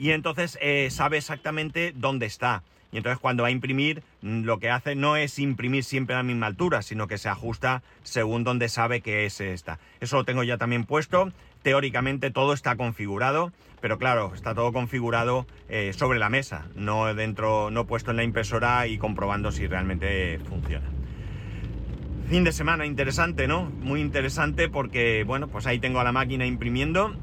y 0.00 0.12
entonces 0.12 0.58
eh, 0.62 0.88
sabe 0.90 1.18
exactamente 1.18 1.92
dónde 1.94 2.24
está. 2.24 2.62
Y 2.90 2.96
entonces 2.96 3.20
cuando 3.20 3.42
va 3.42 3.50
a 3.50 3.52
imprimir, 3.52 4.02
mm, 4.22 4.44
lo 4.44 4.58
que 4.58 4.70
hace 4.70 4.94
no 4.94 5.16
es 5.16 5.38
imprimir 5.38 5.84
siempre 5.84 6.14
a 6.14 6.18
la 6.20 6.22
misma 6.22 6.46
altura, 6.46 6.80
sino 6.80 7.06
que 7.06 7.18
se 7.18 7.28
ajusta 7.28 7.82
según 8.02 8.42
donde 8.42 8.70
sabe 8.70 9.02
que 9.02 9.26
es 9.26 9.42
esta. 9.42 9.78
Eso 10.00 10.16
lo 10.16 10.24
tengo 10.24 10.42
ya 10.42 10.56
también 10.56 10.84
puesto. 10.84 11.30
Teóricamente 11.62 12.30
todo 12.30 12.54
está 12.54 12.76
configurado, 12.76 13.52
pero 13.82 13.98
claro, 13.98 14.32
está 14.34 14.54
todo 14.54 14.72
configurado 14.72 15.46
eh, 15.68 15.92
sobre 15.92 16.18
la 16.18 16.30
mesa, 16.30 16.66
no 16.74 17.14
dentro, 17.14 17.70
no 17.70 17.86
puesto 17.86 18.10
en 18.10 18.16
la 18.16 18.24
impresora 18.24 18.86
y 18.86 18.96
comprobando 18.96 19.52
si 19.52 19.66
realmente 19.66 20.40
funciona. 20.48 20.86
Fin 22.30 22.44
de 22.44 22.52
semana 22.52 22.86
interesante, 22.86 23.46
¿no? 23.46 23.64
Muy 23.64 24.00
interesante 24.00 24.70
porque, 24.70 25.24
bueno, 25.24 25.48
pues 25.48 25.66
ahí 25.66 25.78
tengo 25.78 26.00
a 26.00 26.04
la 26.04 26.12
máquina 26.12 26.46
imprimiendo 26.46 27.14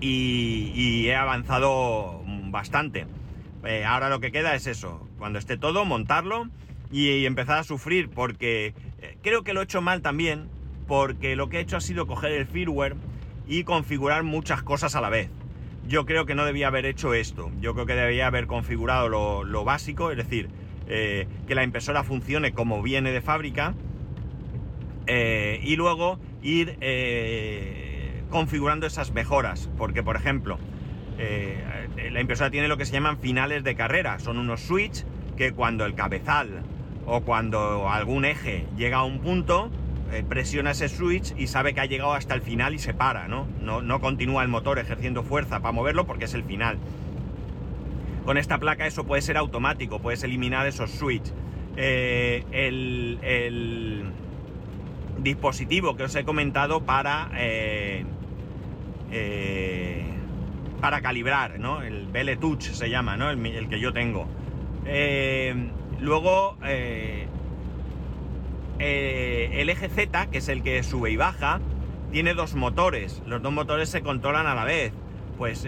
y, 0.00 1.06
he 1.06 1.14
avanzado 1.14 2.22
bastante. 2.50 3.06
Eh, 3.64 3.84
ahora 3.84 4.08
lo 4.08 4.20
que 4.20 4.32
queda 4.32 4.54
es 4.54 4.66
eso, 4.66 5.06
cuando 5.18 5.38
esté 5.38 5.56
todo, 5.56 5.84
montarlo 5.84 6.48
y, 6.90 7.26
empezar 7.26 7.58
a 7.58 7.64
sufrir, 7.64 8.08
porque 8.08 8.74
eh, 9.00 9.16
creo 9.22 9.42
que 9.42 9.52
lo 9.52 9.60
he 9.60 9.64
hecho 9.64 9.82
mal 9.82 10.02
también, 10.02 10.48
porque 10.86 11.36
lo 11.36 11.48
que 11.48 11.58
he 11.58 11.60
hecho 11.60 11.76
ha 11.76 11.80
sido 11.80 12.06
coger 12.06 12.32
el 12.32 12.46
firmware 12.46 12.96
y 13.46 13.64
configurar 13.64 14.22
muchas 14.22 14.62
cosas 14.62 14.94
a 14.96 15.00
la 15.00 15.10
vez. 15.10 15.28
Yo 15.86 16.06
creo 16.06 16.24
que 16.24 16.34
no 16.34 16.44
debía 16.44 16.68
haber 16.68 16.86
hecho 16.86 17.14
esto, 17.14 17.50
yo 17.60 17.74
creo 17.74 17.86
que 17.86 17.94
debía 17.94 18.26
haber 18.26 18.46
configurado 18.46 19.08
lo, 19.08 19.64
básico, 19.64 20.10
es 20.10 20.16
decir, 20.16 20.48
eh, 20.88 21.26
que 21.46 21.54
la 21.54 21.64
impresora 21.64 22.04
funcione 22.04 22.52
como 22.52 22.82
viene 22.82 23.12
de 23.12 23.20
fábrica 23.20 23.74
y 25.62 25.74
luego 25.74 26.20
ir 26.40 26.76
configurando 28.30 28.86
esas 28.86 29.12
mejoras. 29.12 29.68
Porque, 29.76 30.02
por 30.02 30.16
ejemplo, 30.16 30.58
eh, 31.18 31.62
la 32.10 32.20
impresora 32.20 32.50
tiene 32.50 32.68
lo 32.68 32.76
que 32.76 32.86
se 32.86 32.92
llaman 32.92 33.18
finales 33.18 33.62
de 33.62 33.74
carrera. 33.74 34.18
Son 34.18 34.38
unos 34.38 34.60
switch 34.62 35.04
que 35.36 35.52
cuando 35.52 35.84
el 35.84 35.94
cabezal 35.94 36.62
o 37.06 37.22
cuando 37.22 37.88
algún 37.88 38.24
eje 38.24 38.66
llega 38.76 38.98
a 38.98 39.04
un 39.04 39.20
punto, 39.20 39.70
eh, 40.12 40.24
presiona 40.28 40.72
ese 40.72 40.88
switch 40.88 41.34
y 41.36 41.46
sabe 41.46 41.72
que 41.72 41.80
ha 41.80 41.86
llegado 41.86 42.14
hasta 42.14 42.34
el 42.34 42.42
final 42.42 42.74
y 42.74 42.78
se 42.78 42.94
para, 42.94 43.28
¿no? 43.28 43.46
¿no? 43.60 44.00
continúa 44.00 44.42
el 44.42 44.48
motor 44.48 44.78
ejerciendo 44.78 45.22
fuerza 45.22 45.60
para 45.60 45.72
moverlo 45.72 46.06
porque 46.06 46.24
es 46.24 46.34
el 46.34 46.44
final. 46.44 46.78
Con 48.24 48.36
esta 48.36 48.58
placa 48.58 48.86
eso 48.86 49.04
puede 49.04 49.22
ser 49.22 49.36
automático, 49.36 50.00
puedes 50.00 50.22
eliminar 50.24 50.66
esos 50.66 50.90
switch. 50.90 51.32
Eh, 51.76 52.44
el, 52.52 54.12
dispositivo 55.18 55.96
que 55.96 56.04
os 56.04 56.14
he 56.14 56.24
comentado 56.24 56.84
para 56.84 57.30
para 60.80 61.00
calibrar, 61.00 61.58
¿no? 61.60 61.82
El 61.82 62.06
Belle 62.06 62.36
Touch 62.36 62.62
se 62.62 62.90
llama, 62.90 63.16
¿no? 63.16 63.30
El, 63.30 63.68
que 63.68 63.78
yo 63.80 63.92
tengo. 63.92 64.26
Eh, 64.86 65.54
luego, 66.00 66.56
eh, 66.64 67.28
el 68.78 69.68
eje 69.68 69.88
Z, 69.88 70.30
que 70.30 70.38
es 70.38 70.48
el 70.48 70.62
que 70.62 70.82
sube 70.82 71.10
y 71.10 71.16
baja, 71.16 71.60
tiene 72.10 72.34
dos 72.34 72.54
motores. 72.54 73.22
Los 73.26 73.42
dos 73.42 73.52
motores 73.52 73.88
se 73.88 74.02
controlan 74.02 74.46
a 74.46 74.54
la 74.54 74.64
vez. 74.64 74.92
Pues 75.38 75.66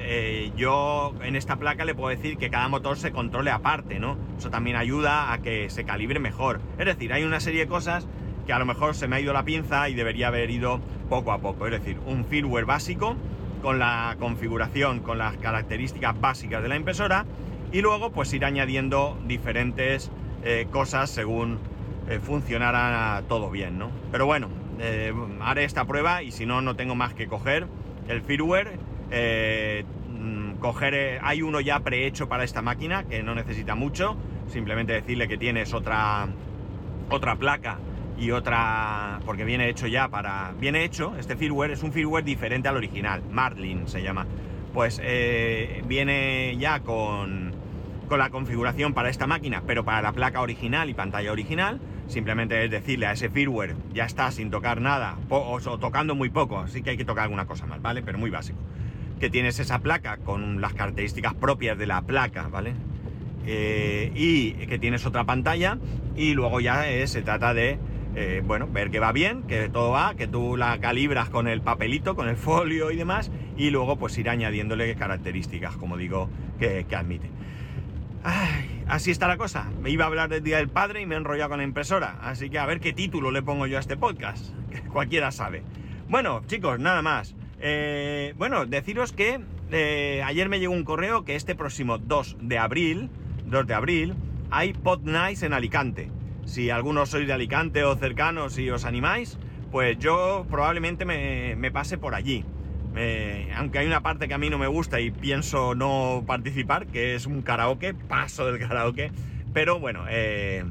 yo 0.55 1.15
en 1.23 1.35
esta 1.35 1.57
placa 1.57 1.87
le 1.87 1.95
puedo 1.95 2.11
decir 2.11 2.37
que 2.37 2.51
cada 2.51 2.69
motor 2.69 2.99
se 2.99 3.11
controle 3.11 3.51
aparte, 3.51 3.99
¿no? 3.99 4.19
Eso 4.37 4.51
también 4.51 4.77
ayuda 4.77 5.33
a 5.33 5.39
que 5.39 5.71
se 5.71 5.85
calibre 5.85 6.21
mejor. 6.21 6.61
Es 6.79 6.85
decir, 6.85 7.11
hay 7.15 7.25
una 7.25 7.41
serie 7.41 7.61
de 7.61 7.69
cosas 7.69 8.07
que 8.47 8.53
a 8.53 8.59
lo 8.59 8.67
mejor 8.67 8.95
se 8.95 9.09
me 9.09 9.17
ha 9.17 9.21
ido 9.21 9.33
la 9.33 9.45
pinza 9.45 9.89
y 9.89 9.95
debería 9.95 10.29
haber 10.29 10.51
ido 10.51 10.81
poco 11.09 11.33
a 11.33 11.39
poco. 11.39 11.67
Es 11.67 11.73
decir, 11.73 11.99
un 12.05 12.27
firmware 12.27 12.67
básico 12.67 13.17
con 13.63 13.79
la 13.79 14.17
configuración, 14.19 15.01
con 15.01 15.17
las 15.17 15.39
características 15.39 16.21
básicas 16.21 16.63
de 16.63 16.69
la 16.69 16.77
impresora 16.77 17.25
y 17.71 17.81
luego 17.81 18.11
pues 18.11 18.33
ir 18.35 18.45
añadiendo 18.45 19.17
diferentes 19.25 20.11
eh, 20.45 20.67
cosas 20.71 21.09
según 21.09 21.61
eh, 22.09 22.19
funcionara 22.19 23.23
todo 23.29 23.51
bien, 23.51 23.79
¿no? 23.79 23.91
Pero 24.11 24.27
bueno, 24.27 24.49
eh, 24.81 25.15
haré 25.41 25.65
esta 25.65 25.85
prueba 25.87 26.23
y 26.23 26.33
si 26.33 26.45
no, 26.45 26.61
no 26.61 26.75
tengo 26.75 26.95
más 26.95 27.15
que 27.15 27.29
coger 27.29 27.67
el 28.09 28.21
firmware. 28.23 28.79
Mm, 30.09 30.55
coger, 30.59 31.21
hay 31.23 31.43
uno 31.43 31.61
ya 31.61 31.81
prehecho 31.81 32.29
para 32.29 32.45
esta 32.45 32.63
máquina 32.63 33.05
que 33.05 33.23
no 33.23 33.35
necesita 33.35 33.75
mucho, 33.75 34.17
simplemente 34.49 34.93
decirle 34.93 35.29
que 35.29 35.39
tienes 35.39 35.73
otra, 35.73 36.29
otra 37.11 37.37
placa 37.37 37.79
y 38.19 38.31
otra, 38.31 39.21
porque 39.25 39.45
viene 39.45 39.69
hecho 39.69 39.87
ya 39.87 40.09
para, 40.09 40.53
viene 40.61 40.85
hecho, 40.85 41.15
este 41.19 41.37
firmware 41.37 41.73
es 41.73 41.83
un 41.83 41.93
firmware 41.93 42.25
diferente 42.25 42.69
al 42.69 42.77
original, 42.77 43.23
Marlin 43.31 43.89
se 43.89 44.03
llama, 44.03 44.27
pues 44.73 45.01
eh, 45.03 45.83
viene 45.87 46.57
ya 46.59 46.81
con, 46.81 47.53
con 48.09 48.19
la 48.19 48.31
configuración 48.31 48.95
para 48.95 49.09
esta 49.09 49.27
máquina, 49.27 49.63
pero 49.67 49.85
para 49.85 50.03
la 50.03 50.13
placa 50.13 50.41
original 50.41 50.89
y 50.91 50.95
pantalla 50.95 51.33
original, 51.33 51.81
simplemente 52.09 52.65
es 52.65 52.71
decirle 52.71 53.07
a 53.07 53.13
ese 53.13 53.31
firmware, 53.31 53.75
ya 53.93 54.05
está 54.05 54.31
sin 54.31 54.51
tocar 54.51 54.81
nada, 54.81 55.17
o, 55.29 55.59
tocando 55.79 56.15
muy 56.15 56.31
poco, 56.31 56.59
así 56.59 56.83
que 56.83 56.91
hay 56.91 56.97
que 56.97 57.05
tocar 57.05 57.25
alguna 57.25 57.47
cosa 57.47 57.67
más, 57.67 57.81
¿vale? 57.81 58.03
Pero 58.03 58.19
muy 58.19 58.31
básico. 58.31 58.59
Que 59.19 59.31
tienes 59.31 59.59
esa 59.61 59.79
placa 59.79 60.19
con 60.19 60.61
las 60.61 60.75
características 60.75 61.35
propias 61.35 61.79
de 61.79 61.87
la 61.87 62.03
placa, 62.03 62.49
¿vale? 62.49 62.75
Eh, 63.47 64.13
y 64.15 64.53
que 64.67 64.79
tienes 64.79 65.07
otra 65.07 65.25
pantalla 65.25 65.79
y 66.17 66.35
luego 66.35 66.61
ya 66.61 66.85
se 67.07 67.23
trata 67.23 67.55
de 67.55 67.79
eh, 68.15 68.43
bueno, 68.45 68.69
ver 68.71 68.91
que 68.91 69.01
va 69.01 69.13
bien, 69.13 69.43
que 69.45 69.69
todo 69.69 69.91
va, 69.91 70.15
que 70.15 70.27
tú 70.27 70.57
la 70.57 70.79
calibras 70.81 71.31
con 71.31 71.49
el 71.49 71.63
papelito, 71.63 72.15
con 72.15 72.29
el 72.29 72.37
folio 72.49 72.91
y 72.91 72.97
demás, 72.97 73.31
y 73.57 73.71
luego 73.71 73.97
pues 73.97 74.17
ir 74.19 74.29
añadiéndole 74.29 74.95
características, 74.95 75.77
como 75.77 75.97
digo, 75.97 76.29
que, 76.59 76.87
admite. 76.95 77.31
así 78.87 79.11
está 79.11 79.29
la 79.29 79.37
cosa. 79.37 79.71
Me 79.81 79.91
iba 79.91 80.05
a 80.05 80.09
hablar 80.09 80.29
del 80.29 80.43
Día 80.43 80.59
del 80.59 80.69
Padre 80.69 81.01
y 81.01 81.07
me 81.07 81.15
he 81.15 81.19
enrollado 81.19 81.51
con 81.51 81.59
la 81.59 81.65
impresora, 81.65 82.19
así 82.23 82.51
que 82.51 82.59
a 82.59 82.67
ver 82.67 82.81
qué 82.81 82.93
título 82.93 83.31
le 83.31 83.43
pongo 83.43 83.67
yo 83.67 83.79
a 83.79 83.81
este 83.81 83.97
podcast, 83.97 84.55
cualquiera 84.93 85.31
sabe. 85.33 85.63
Bueno, 86.09 86.43
chicos, 86.47 86.79
nada 86.79 87.01
más. 87.01 87.35
Eh, 87.61 88.35
bueno, 88.37 88.67
deciros 88.67 89.13
que 89.13 89.41
eh, 89.71 90.23
ayer 90.25 90.49
me 90.51 90.61
llegó 90.61 90.75
un 90.75 90.85
correo 90.85 91.25
que 91.25 91.37
este 91.37 91.55
próximo 91.55 91.97
2 91.97 92.37
de 92.41 92.59
abril, 92.59 93.09
2 93.47 93.67
de 93.67 93.75
abril, 93.75 94.15
hay 94.51 94.75
Pod 94.75 95.01
Nice 95.05 95.47
en 95.47 95.55
Alicante. 95.55 96.11
Si 96.45 96.71
algunos 96.71 97.11
sois 97.11 97.27
de 97.27 97.33
Alicante 97.33 97.85
o 97.85 97.97
cercanos 97.97 98.59
y 98.59 98.71
os 98.71 98.85
animáis, 98.85 99.39
pues 99.71 99.99
yo 99.99 100.47
probablemente 100.51 101.05
me, 101.05 101.71
pase 101.71 101.99
por 101.99 102.15
allí. 102.15 102.45
aunque 103.57 103.79
hay 103.79 103.87
una 103.87 104.03
parte 104.03 104.29
que 104.29 104.35
a 104.35 104.39
mí 104.39 104.51
no 104.51 104.59
me 104.59 104.67
gusta 104.67 105.01
y 105.01 105.11
pienso 105.11 105.75
no 105.75 106.25
participar, 106.27 106.87
que 106.87 107.15
es 107.15 107.27
un 107.27 107.43
karaoke, 107.43 107.95
paso 107.95 108.47
del 108.47 108.59
karaoke. 108.59 109.11
Pero 109.55 109.79
bueno, 109.79 110.05
eh, 110.09 110.65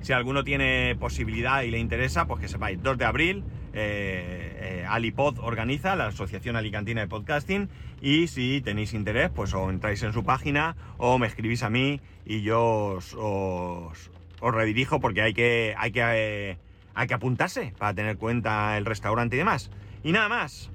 si 0.00 0.12
alguno 0.12 0.44
tiene 0.44 0.96
posibilidad 0.98 1.62
y 1.62 1.70
le 1.70 1.78
interesa, 1.78 2.26
pues 2.26 2.40
que 2.40 2.48
sepáis, 2.48 2.82
2 2.82 2.98
de 2.98 3.04
abril, 3.04 3.44
eh, 3.72 4.82
eh, 4.82 4.86
Alipod 4.88 5.38
organiza, 5.40 5.96
la 5.96 6.06
Asociación 6.06 6.56
Alicantina 6.56 7.00
de 7.00 7.08
Podcasting, 7.08 7.68
y 8.00 8.28
si 8.28 8.60
tenéis 8.60 8.94
interés, 8.94 9.30
pues 9.30 9.52
o 9.52 9.68
entráis 9.68 10.02
en 10.02 10.12
su 10.12 10.24
página 10.24 10.76
o 10.96 11.18
me 11.18 11.26
escribís 11.26 11.62
a 11.62 11.70
mí 11.70 12.00
y 12.24 12.42
yo 12.42 12.98
os, 12.98 14.10
redirijo 14.40 15.00
porque 15.00 15.22
hay 15.22 15.34
que, 15.34 15.74
hay, 15.76 15.92
que, 15.92 16.02
eh, 16.02 16.58
hay 16.94 17.06
que 17.06 17.14
apuntarse 17.14 17.72
para 17.78 17.94
tener 17.94 18.16
cuenta 18.16 18.76
el 18.76 18.84
restaurante 18.84 19.36
y 19.36 19.38
demás. 19.38 19.70
Y 20.02 20.12
nada 20.12 20.28
más. 20.28 20.70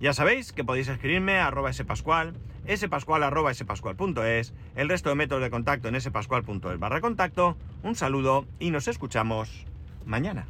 Ya 0.00 0.12
sabéis 0.12 0.52
que 0.52 0.64
podéis 0.64 0.88
escribirme 0.88 1.38
a 1.38 1.46
arroba 1.46 1.72
spascual, 1.72 2.34
spascual 2.76 3.22
arroba 3.22 3.54
spascual.es, 3.54 4.52
el 4.74 4.88
resto 4.88 5.08
de 5.08 5.14
métodos 5.14 5.42
de 5.42 5.50
contacto 5.50 5.88
en 5.88 6.00
spascual.es 6.00 6.78
barra 6.78 7.00
contacto. 7.00 7.56
Un 7.82 7.94
saludo 7.94 8.46
y 8.58 8.70
nos 8.70 8.88
escuchamos 8.88 9.66
mañana. 10.04 10.46